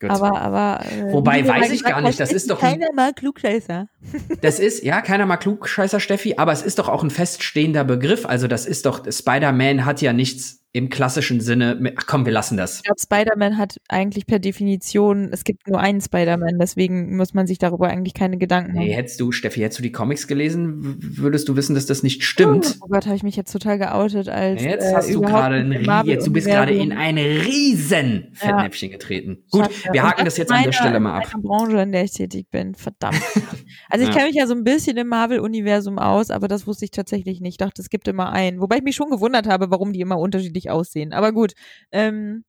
[0.00, 0.08] Gut.
[0.08, 0.84] Aber, aber.
[0.86, 2.60] Äh, Wobei weiß ich gar nicht, das ist doch.
[2.60, 3.88] Keiner mag Klugscheißer.
[4.40, 8.24] Das ist, ja, keiner mag Klugscheißer, Steffi, aber es ist doch auch ein feststehender Begriff.
[8.24, 12.56] Also, das ist doch, Spider-Man hat ja nichts im klassischen Sinne, ach komm, wir lassen
[12.56, 12.76] das.
[12.76, 17.46] Ich glaube, Spider-Man hat eigentlich per Definition, es gibt nur einen Spider-Man, deswegen muss man
[17.46, 18.86] sich darüber eigentlich keine Gedanken machen.
[18.86, 22.22] Nee, hättest du, Steffi, hättest du die Comics gelesen, würdest du wissen, dass das nicht
[22.22, 22.78] stimmt.
[22.80, 24.62] Oh, oh Gott, habe ich mich jetzt total geoutet als.
[24.62, 28.90] Ja, jetzt hast äh, du gerade ein jetzt, du bist gerade in ein riesen Fettnäpfchen
[28.90, 28.96] ja.
[28.96, 29.38] getreten.
[29.50, 29.92] Gut, Schade.
[29.92, 31.32] wir haken das, jetzt meine, an der Stelle mal ab.
[31.42, 33.20] Branche, in der ich tätig bin, verdammt.
[33.90, 34.14] also ich ja.
[34.14, 37.48] kenne mich ja so ein bisschen im Marvel-Universum aus, aber das wusste ich tatsächlich nicht.
[37.48, 38.60] Ich dachte, es gibt immer einen.
[38.60, 41.12] Wobei ich mich schon gewundert habe, warum die immer unterschiedlich aussehen.
[41.12, 41.54] Aber gut,
[41.92, 42.44] ähm,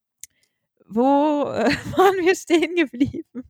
[0.88, 3.44] wo äh, waren wir stehen geblieben?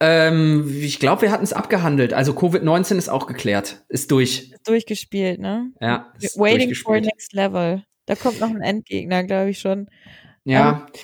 [0.00, 2.14] Ähm, ich glaube, wir hatten es abgehandelt.
[2.14, 3.84] Also Covid-19 ist auch geklärt.
[3.88, 4.50] Ist durch.
[4.52, 5.72] Ist durchgespielt, ne?
[5.80, 6.12] Ja.
[6.36, 7.84] Waiting for next level.
[8.06, 9.88] Da kommt noch ein Endgegner, glaube ich schon.
[10.44, 10.86] Ja.
[10.86, 11.00] Ähm,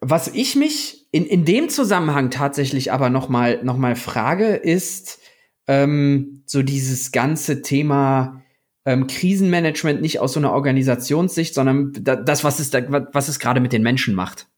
[0.00, 5.18] Was ich mich in, in dem Zusammenhang tatsächlich aber noch mal, noch mal frage, ist
[5.66, 8.42] ähm, so dieses ganze Thema
[8.86, 12.80] ähm, Krisenmanagement nicht aus so einer Organisationssicht, sondern das, was es, da,
[13.12, 14.48] was es gerade mit den Menschen macht.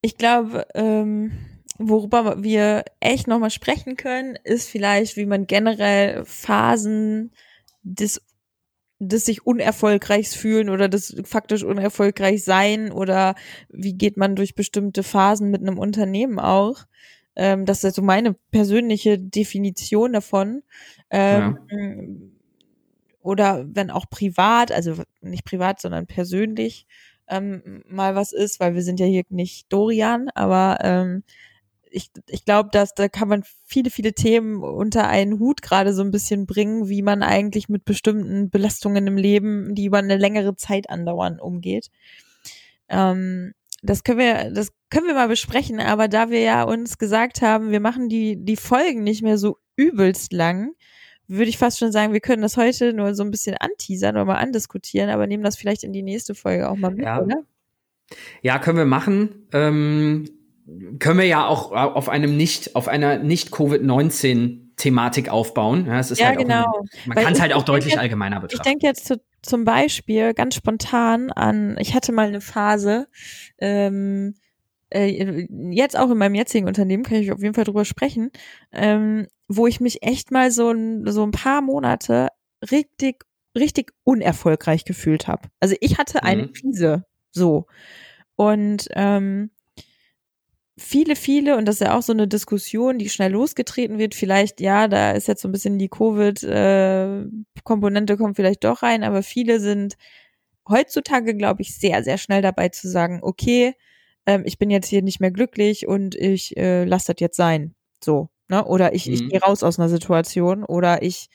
[0.00, 1.32] Ich glaube, ähm,
[1.78, 7.32] worüber wir echt nochmal sprechen können, ist vielleicht, wie man generell Phasen
[7.82, 8.22] des
[9.04, 13.34] des sich unerfolgreich fühlen oder des faktisch unerfolgreich sein oder
[13.68, 16.84] wie geht man durch bestimmte Phasen mit einem Unternehmen auch.
[17.34, 20.62] Ähm, das ist so meine persönliche Definition davon.
[21.10, 22.31] Ähm, ja
[23.22, 26.86] oder wenn auch privat, also nicht privat, sondern persönlich
[27.28, 31.22] ähm, mal was ist, weil wir sind ja hier nicht Dorian, aber ähm,
[31.92, 36.02] ich, ich glaube, dass da kann man viele, viele Themen unter einen Hut gerade so
[36.02, 40.56] ein bisschen bringen, wie man eigentlich mit bestimmten Belastungen im Leben, die über eine längere
[40.56, 41.90] Zeit andauern, umgeht.
[42.88, 43.52] Ähm,
[43.82, 47.70] das können wir, das können wir mal besprechen, aber da wir ja uns gesagt haben,
[47.70, 50.72] wir machen die, die Folgen nicht mehr so übelst lang,
[51.32, 54.24] würde ich fast schon sagen, wir können das heute nur so ein bisschen anteasern oder
[54.24, 57.20] mal andiskutieren, aber nehmen das vielleicht in die nächste Folge auch mal mit, ja.
[57.20, 57.42] oder?
[58.42, 59.46] Ja, können wir machen.
[59.52, 60.28] Ähm,
[60.98, 65.86] können wir ja auch auf einem nicht, auf einer nicht Covid-19 Thematik aufbauen.
[65.86, 66.64] Ja, es ist ja halt genau.
[66.64, 68.60] Ein, man kann es halt auch deutlich jetzt, allgemeiner betrachten.
[68.60, 73.08] Ich denke jetzt zu, zum Beispiel ganz spontan an, ich hatte mal eine Phase,
[73.58, 74.34] ähm,
[74.90, 78.30] äh, jetzt auch in meinem jetzigen Unternehmen, kann ich auf jeden Fall drüber sprechen,
[78.72, 79.26] ähm,
[79.56, 82.28] wo ich mich echt mal so ein, so ein paar Monate
[82.70, 83.24] richtig,
[83.56, 85.48] richtig unerfolgreich gefühlt habe.
[85.60, 86.52] Also ich hatte eine mhm.
[86.52, 87.66] Krise, so.
[88.36, 89.50] Und ähm,
[90.78, 94.60] viele, viele, und das ist ja auch so eine Diskussion, die schnell losgetreten wird, vielleicht,
[94.60, 99.22] ja, da ist jetzt so ein bisschen die Covid-Komponente äh, kommt vielleicht doch rein, aber
[99.22, 99.96] viele sind
[100.68, 103.74] heutzutage, glaube ich, sehr, sehr schnell dabei zu sagen, okay,
[104.26, 107.74] ähm, ich bin jetzt hier nicht mehr glücklich und ich äh, lasse das jetzt sein.
[108.02, 108.64] So, ne?
[108.64, 109.12] Oder ich, mhm.
[109.14, 111.28] ich gehe raus aus einer Situation oder ich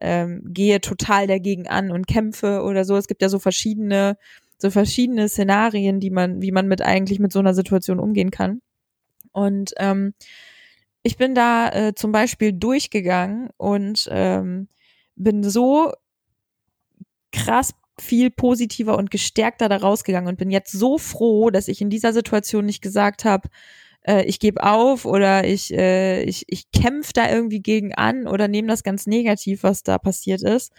[0.00, 2.96] ähm, gehe total dagegen an und kämpfe oder so.
[2.96, 4.16] Es gibt ja so verschiedene,
[4.58, 8.60] so verschiedene Szenarien, die man, wie man mit eigentlich mit so einer Situation umgehen kann.
[9.32, 10.14] Und ähm,
[11.02, 14.68] ich bin da äh, zum Beispiel durchgegangen und ähm,
[15.14, 15.92] bin so
[17.32, 21.90] krass viel positiver und gestärkter da rausgegangen und bin jetzt so froh, dass ich in
[21.90, 23.48] dieser Situation nicht gesagt habe,
[24.06, 28.48] äh, ich gebe auf oder ich, äh, ich, ich kämpfe da irgendwie gegen an oder
[28.48, 30.72] nehme das ganz negativ, was da passiert ist,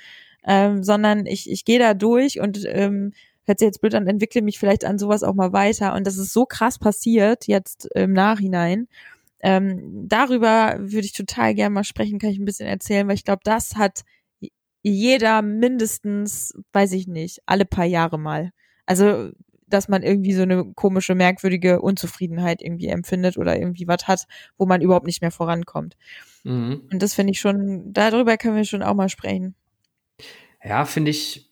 [0.45, 3.13] ähm, sondern ich, ich gehe da durch und ähm,
[3.45, 6.17] hört sich jetzt blöd an, entwickle mich vielleicht an sowas auch mal weiter und das
[6.17, 8.88] ist so krass passiert jetzt im Nachhinein.
[9.39, 13.23] Ähm, darüber würde ich total gerne mal sprechen, kann ich ein bisschen erzählen, weil ich
[13.23, 14.03] glaube, das hat
[14.84, 18.51] jeder mindestens, weiß ich nicht, alle paar Jahre mal.
[18.86, 19.32] Also,
[19.68, 24.26] dass man irgendwie so eine komische, merkwürdige Unzufriedenheit irgendwie empfindet oder irgendwie was hat,
[24.57, 25.95] wo man überhaupt nicht mehr vorankommt.
[26.43, 26.88] Mhm.
[26.91, 29.55] Und das finde ich schon, darüber können wir schon auch mal sprechen.
[30.63, 31.47] Ja, finde ich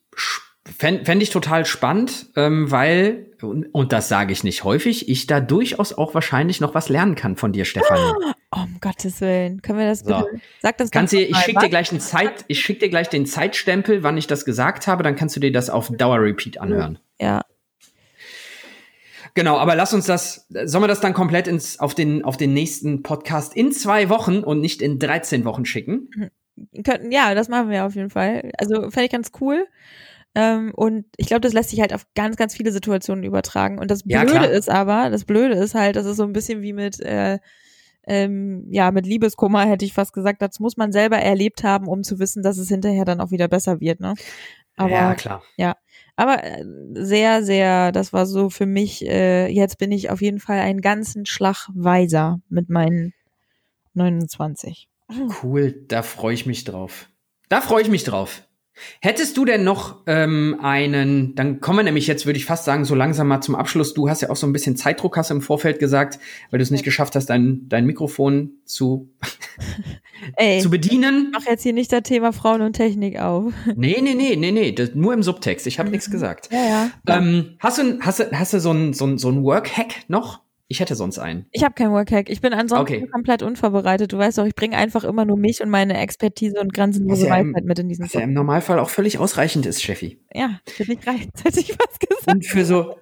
[0.68, 5.28] Fände fänd ich total spannend, ähm, weil, und, und das sage ich nicht häufig, ich
[5.28, 8.14] da durchaus auch wahrscheinlich noch was lernen kann von dir, Stefanie.
[8.52, 9.62] Oh, um Gottes Willen.
[9.62, 10.26] Können wir das bitte?
[10.32, 10.40] So.
[10.64, 13.28] Sag das kannst du, Ich schicke dir gleich einen Zeit, ich schick dir gleich den
[13.28, 16.98] Zeitstempel, wann ich das gesagt habe, dann kannst du dir das auf Dauer-Repeat anhören.
[17.22, 17.44] Ja.
[19.36, 22.54] Genau, aber lass uns das, sollen wir das dann komplett ins, auf den, auf den
[22.54, 26.10] nächsten Podcast in zwei Wochen und nicht in 13 Wochen schicken?
[26.84, 28.52] könnten, ja, das machen wir auf jeden Fall.
[28.58, 29.68] Also fände ich ganz cool.
[30.36, 33.78] Ähm, und ich glaube, das lässt sich halt auf ganz, ganz viele Situationen übertragen.
[33.78, 34.50] Und das Ja, Blöde klar.
[34.50, 37.40] ist aber, das Blöde ist halt, das ist so ein bisschen wie mit, äh,
[38.08, 42.04] ähm, ja, mit Liebeskummer hätte ich fast gesagt, das muss man selber erlebt haben, um
[42.04, 44.14] zu wissen, dass es hinterher dann auch wieder besser wird, ne?
[44.78, 45.42] Aber, ja, klar.
[46.16, 46.64] Aber äh,
[46.94, 50.82] sehr, sehr, das war so für mich, äh, jetzt bin ich auf jeden Fall einen
[50.82, 53.14] ganzen Schlag weiser mit meinen
[53.94, 54.88] 29.
[55.44, 57.10] Cool, da freue ich mich drauf.
[57.50, 58.44] Da freue ich mich drauf.
[59.02, 62.84] Hättest du denn noch ähm, einen, dann kommen wir nämlich jetzt, würde ich fast sagen,
[62.84, 63.94] so langsam mal zum Abschluss.
[63.94, 66.64] Du hast ja auch so ein bisschen Zeitdruck, hast du im Vorfeld gesagt, weil du
[66.64, 69.10] es nicht geschafft hast, dein, dein Mikrofon zu,
[70.38, 71.32] Ey, zu bedienen.
[71.34, 73.54] mach jetzt hier nicht das Thema Frauen und Technik auf.
[73.76, 75.68] Nee, nee, nee, nee, nee, das, nur im Subtext.
[75.68, 76.50] Ich habe nichts gesagt.
[76.52, 76.92] Ja, ja.
[77.08, 80.44] Ähm, hast du, hast du, hast du so ein, so so ein Work-Hack noch?
[80.68, 81.46] Ich hätte sonst einen.
[81.52, 82.28] Ich habe kein Workhack.
[82.28, 83.08] Ich bin ansonsten Okay.
[83.12, 84.12] komplett unvorbereitet.
[84.12, 87.28] Du weißt doch, ich bringe einfach immer nur mich und meine Expertise und grenzenlose Was
[87.30, 90.20] ja Weisheit mit in diesen Was ja im Normalfall auch völlig ausreichend ist, Cheffi.
[90.34, 92.28] Ja, ich hätte nicht gleichzeitig was gesagt.
[92.34, 92.96] Und für so.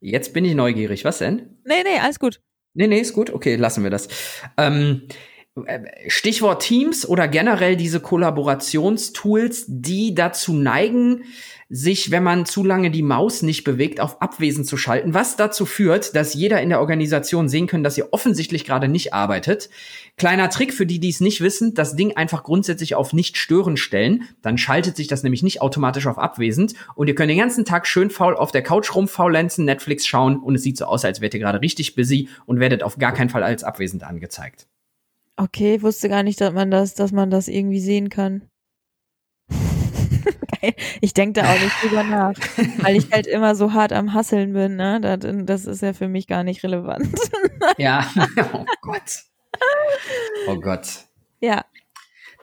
[0.00, 1.04] Jetzt bin ich neugierig.
[1.04, 1.58] Was denn?
[1.64, 2.40] Nee, nee, alles gut.
[2.74, 3.30] Nee, nee, ist gut.
[3.32, 4.08] Okay, lassen wir das.
[4.56, 5.14] Ähm, äh,
[6.08, 11.22] Stichwort Teams oder generell diese Kollaborationstools, die dazu neigen,
[11.70, 15.64] sich, wenn man zu lange die Maus nicht bewegt, auf Abwesen zu schalten, was dazu
[15.64, 19.70] führt, dass jeder in der Organisation sehen können, dass ihr offensichtlich gerade nicht arbeitet.
[20.16, 23.76] Kleiner Trick für die, die es nicht wissen, das Ding einfach grundsätzlich auf nicht stören
[23.76, 27.64] stellen, dann schaltet sich das nämlich nicht automatisch auf abwesend und ihr könnt den ganzen
[27.64, 31.20] Tag schön faul auf der Couch rumfaulenzen, Netflix schauen und es sieht so aus, als
[31.20, 34.66] wärt ihr gerade richtig busy und werdet auf gar keinen Fall als abwesend angezeigt.
[35.36, 38.48] Okay, ich wusste gar nicht, dass man das, dass man das irgendwie sehen kann.
[41.00, 42.34] ich denke da auch nicht drüber nach,
[42.78, 45.00] weil ich halt immer so hart am Hasseln bin, ne?
[45.00, 47.08] Das, das ist ja für mich gar nicht relevant.
[47.78, 48.06] Ja,
[48.52, 49.22] oh Gott.
[50.48, 50.86] Oh Gott.
[51.40, 51.64] ja.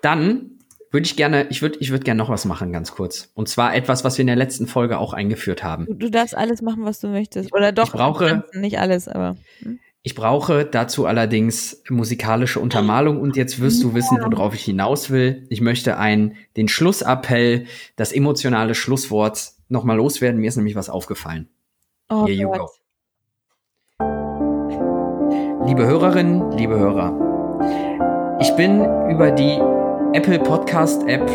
[0.01, 0.57] Dann
[0.89, 3.29] würde ich gerne, ich würde, ich würde gerne noch was machen, ganz kurz.
[3.35, 5.85] Und zwar etwas, was wir in der letzten Folge auch eingeführt haben.
[5.85, 7.53] Du, du darfst alles machen, was du möchtest.
[7.53, 9.37] Oder doch, Ich brauche- nicht alles, aber.
[9.59, 9.79] hm?
[10.03, 15.45] Ich brauche dazu allerdings musikalische Untermalung und jetzt wirst du wissen, worauf ich hinaus will.
[15.49, 17.65] Ich möchte ein, den Schlussappell,
[17.97, 20.41] das emotionale Schlusswort nochmal loswerden.
[20.41, 21.49] Mir ist nämlich was aufgefallen.
[22.09, 22.59] Oh Here you Gott.
[22.59, 22.69] go.
[25.67, 29.59] Liebe Hörerinnen, liebe Hörer, ich bin über die
[30.17, 31.29] Apple Podcast App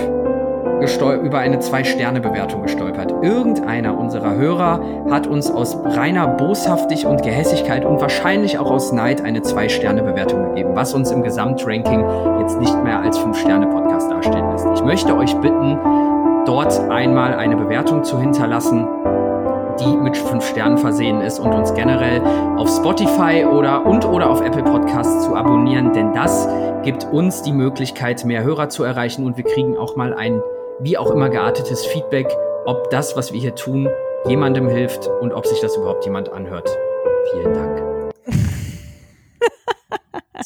[1.26, 3.12] über eine Zwei-Sterne-Bewertung gestolpert.
[3.22, 9.22] Irgendeiner unserer Hörer hat uns aus reiner Boshaftig und Gehässigkeit und wahrscheinlich auch aus Neid
[9.22, 12.04] eine Zwei-Sterne-Bewertung gegeben, was uns im Gesamtranking
[12.40, 14.66] jetzt nicht mehr als Fünf-Sterne-Podcast dastehen lässt.
[14.74, 15.78] Ich möchte euch bitten,
[16.46, 18.86] dort einmal eine Bewertung zu hinterlassen,
[19.80, 22.22] die mit fünf Sternen versehen ist und uns generell
[22.56, 26.48] auf Spotify oder und oder auf Apple Podcasts zu abonnieren, denn das
[26.82, 30.40] gibt uns die Möglichkeit, mehr Hörer zu erreichen und wir kriegen auch mal ein
[30.80, 32.28] wie auch immer geartetes Feedback,
[32.64, 33.88] ob das, was wir hier tun,
[34.26, 36.68] jemandem hilft und ob sich das überhaupt jemand anhört.
[37.32, 38.12] Vielen Dank.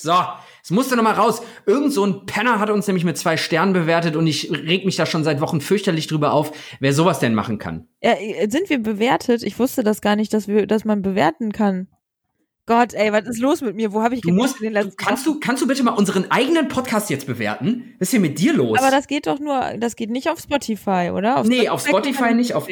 [0.03, 0.14] So,
[0.62, 1.43] es musste noch mal raus.
[1.66, 4.97] Irgend so ein Penner hat uns nämlich mit zwei Sternen bewertet und ich reg mich
[4.97, 7.87] da schon seit Wochen fürchterlich drüber auf, wer sowas denn machen kann.
[8.01, 8.14] Ja,
[8.49, 9.43] sind wir bewertet?
[9.43, 11.89] Ich wusste das gar nicht, dass wir, dass man bewerten kann.
[12.71, 13.93] Gott, ey, was ist los mit mir?
[13.93, 15.35] Wo habe ich Du musst, den du, letzten kannst Wochen?
[15.35, 17.97] du, kannst du bitte mal unseren eigenen Podcast jetzt bewerten?
[17.99, 18.79] Was ist hier mit dir los?
[18.79, 21.39] Aber das geht doch nur, das geht nicht auf Spotify, oder?
[21.39, 22.55] Auf nee, auf kann Spotify nicht.
[22.55, 22.68] Auf,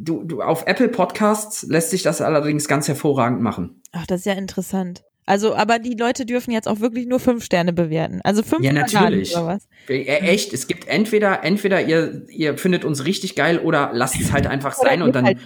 [0.00, 3.80] du, du, auf Apple Podcasts lässt sich das allerdings ganz hervorragend machen.
[3.92, 5.04] Ach, das ist ja interessant.
[5.26, 8.20] Also, aber die Leute dürfen jetzt auch wirklich nur fünf Sterne bewerten.
[8.24, 9.34] Also fünf Ja, oder gar natürlich.
[9.34, 9.68] oder was?
[9.88, 14.32] Äh, echt, es gibt entweder, entweder ihr, ihr findet uns richtig geil oder lasst es
[14.32, 15.38] halt einfach sein und dann, halt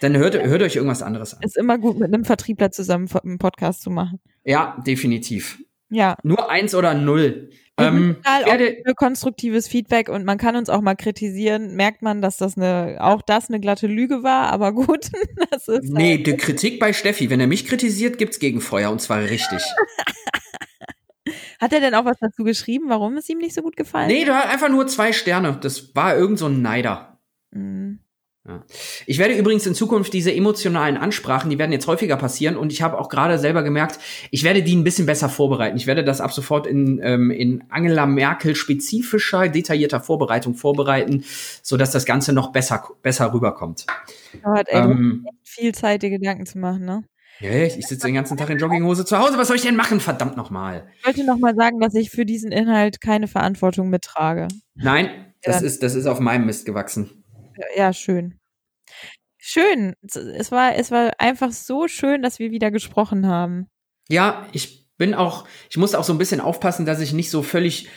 [0.00, 1.42] dann hört, hört euch irgendwas anderes an.
[1.42, 4.20] Ist immer gut, mit einem Vertriebler zusammen einen Podcast zu machen.
[4.44, 5.58] Ja, definitiv.
[5.90, 6.16] Ja.
[6.22, 7.50] Nur eins oder null.
[7.80, 11.74] Ähm, werde, konstruktives Feedback und man kann uns auch mal kritisieren.
[11.74, 15.10] Merkt man, dass das eine, auch das eine glatte Lüge war, aber gut.
[15.50, 17.28] Das ist nee, die Kritik bei Steffi.
[17.28, 19.62] Wenn er mich kritisiert, gibt's Gegenfeuer und zwar richtig.
[21.60, 24.24] Hat er denn auch was dazu geschrieben, warum es ihm nicht so gut gefallen nee,
[24.24, 25.58] du hast einfach nur zwei Sterne.
[25.60, 27.20] Das war irgend so ein Neider.
[27.50, 28.00] Mhm.
[29.06, 32.80] Ich werde übrigens in Zukunft diese emotionalen Ansprachen, die werden jetzt häufiger passieren und ich
[32.80, 33.98] habe auch gerade selber gemerkt,
[34.30, 35.76] ich werde die ein bisschen besser vorbereiten.
[35.76, 41.24] Ich werde das ab sofort in, ähm, in Angela Merkel spezifischer, detaillierter Vorbereitung vorbereiten,
[41.62, 43.86] so dass das Ganze noch besser, besser rüberkommt.
[44.42, 47.04] Aber hat Ähm, echt viel Zeit, dir Gedanken zu machen, ne?
[47.40, 49.36] ja, ich sitze den ganzen Tag in Jogginghose zu Hause.
[49.36, 50.00] Was soll ich denn machen?
[50.00, 50.88] Verdammt nochmal.
[50.98, 54.48] Ich wollte noch mal sagen, dass ich für diesen Inhalt keine Verantwortung mittrage.
[54.74, 55.10] Nein,
[55.42, 55.66] das Ja.
[55.66, 57.19] ist, das ist auf meinem Mist gewachsen.
[57.76, 58.38] Ja, schön.
[59.38, 59.94] Schön.
[60.02, 63.68] Es war, es war einfach so schön, dass wir wieder gesprochen haben.
[64.08, 67.42] Ja, ich bin auch, ich muss auch so ein bisschen aufpassen, dass ich nicht so
[67.42, 67.88] völlig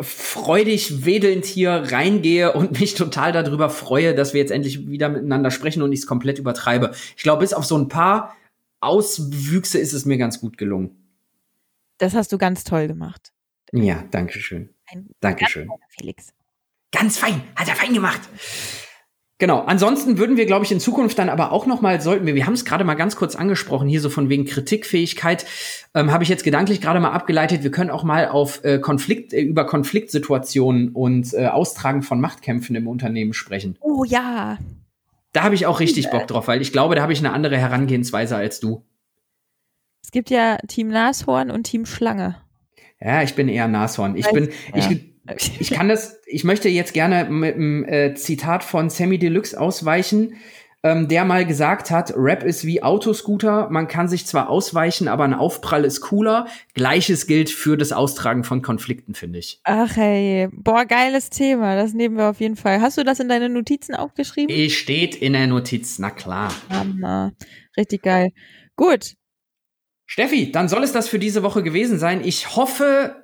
[0.00, 5.50] freudig wedelnd hier reingehe und mich total darüber freue, dass wir jetzt endlich wieder miteinander
[5.50, 6.92] sprechen und ich es komplett übertreibe.
[7.16, 8.36] Ich glaube, bis auf so ein paar
[8.80, 10.96] Auswüchse ist es mir ganz gut gelungen.
[11.98, 13.32] Das hast du ganz toll gemacht.
[13.72, 14.70] Ja, danke schön.
[15.20, 15.68] Danke schön.
[15.88, 16.32] Felix.
[16.90, 18.20] Ganz fein, hat er fein gemacht.
[19.42, 19.62] Genau.
[19.62, 22.46] Ansonsten würden wir, glaube ich, in Zukunft dann aber auch noch mal sollten wir, wir
[22.46, 25.46] haben es gerade mal ganz kurz angesprochen hier so von wegen Kritikfähigkeit,
[25.94, 27.64] ähm, habe ich jetzt gedanklich gerade mal abgeleitet.
[27.64, 32.76] Wir können auch mal auf äh, Konflikt äh, über Konfliktsituationen und äh, Austragen von Machtkämpfen
[32.76, 33.76] im Unternehmen sprechen.
[33.80, 34.58] Oh ja.
[35.32, 37.58] Da habe ich auch richtig Bock drauf, weil ich glaube, da habe ich eine andere
[37.58, 38.84] Herangehensweise als du.
[40.04, 42.36] Es gibt ja Team Nashorn und Team Schlange.
[43.00, 44.14] Ja, ich bin eher Nashorn.
[44.14, 44.88] Ich bin, ja.
[44.88, 45.11] ich
[45.58, 50.34] ich kann das, ich möchte jetzt gerne mit einem äh, Zitat von Sammy Deluxe ausweichen,
[50.84, 55.22] ähm, der mal gesagt hat, Rap ist wie Autoscooter, man kann sich zwar ausweichen, aber
[55.22, 56.48] ein Aufprall ist cooler.
[56.74, 59.60] Gleiches gilt für das Austragen von Konflikten, finde ich.
[59.62, 62.80] Ach hey, boah, geiles Thema, das nehmen wir auf jeden Fall.
[62.80, 64.54] Hast du das in deine Notizen aufgeschrieben?
[64.54, 66.52] Ich steht in der Notiz, na klar.
[66.68, 67.32] Hammer.
[67.76, 68.30] Richtig geil.
[68.74, 69.14] Gut.
[70.06, 72.22] Steffi, dann soll es das für diese Woche gewesen sein.
[72.24, 73.21] Ich hoffe,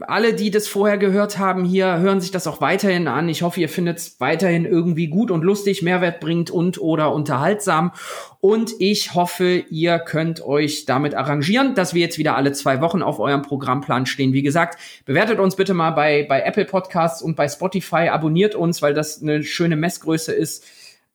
[0.00, 3.28] alle, die das vorher gehört haben hier, hören sich das auch weiterhin an.
[3.28, 7.92] Ich hoffe, ihr findet es weiterhin irgendwie gut und lustig, Mehrwert bringt und oder unterhaltsam.
[8.40, 13.02] Und ich hoffe, ihr könnt euch damit arrangieren, dass wir jetzt wieder alle zwei Wochen
[13.02, 14.32] auf eurem Programmplan stehen.
[14.32, 18.80] Wie gesagt, bewertet uns bitte mal bei, bei Apple Podcasts und bei Spotify, abonniert uns,
[18.80, 20.64] weil das eine schöne Messgröße ist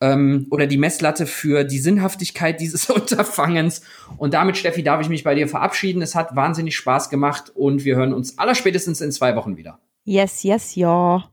[0.03, 3.81] ähm, oder die Messlatte für die Sinnhaftigkeit dieses Unterfangens.
[4.17, 6.01] Und damit, Steffi, darf ich mich bei dir verabschieden.
[6.01, 9.79] Es hat wahnsinnig Spaß gemacht und wir hören uns allerspätestens in zwei Wochen wieder.
[10.03, 11.23] Yes, yes, ja.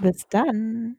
[0.00, 0.96] Bis dann.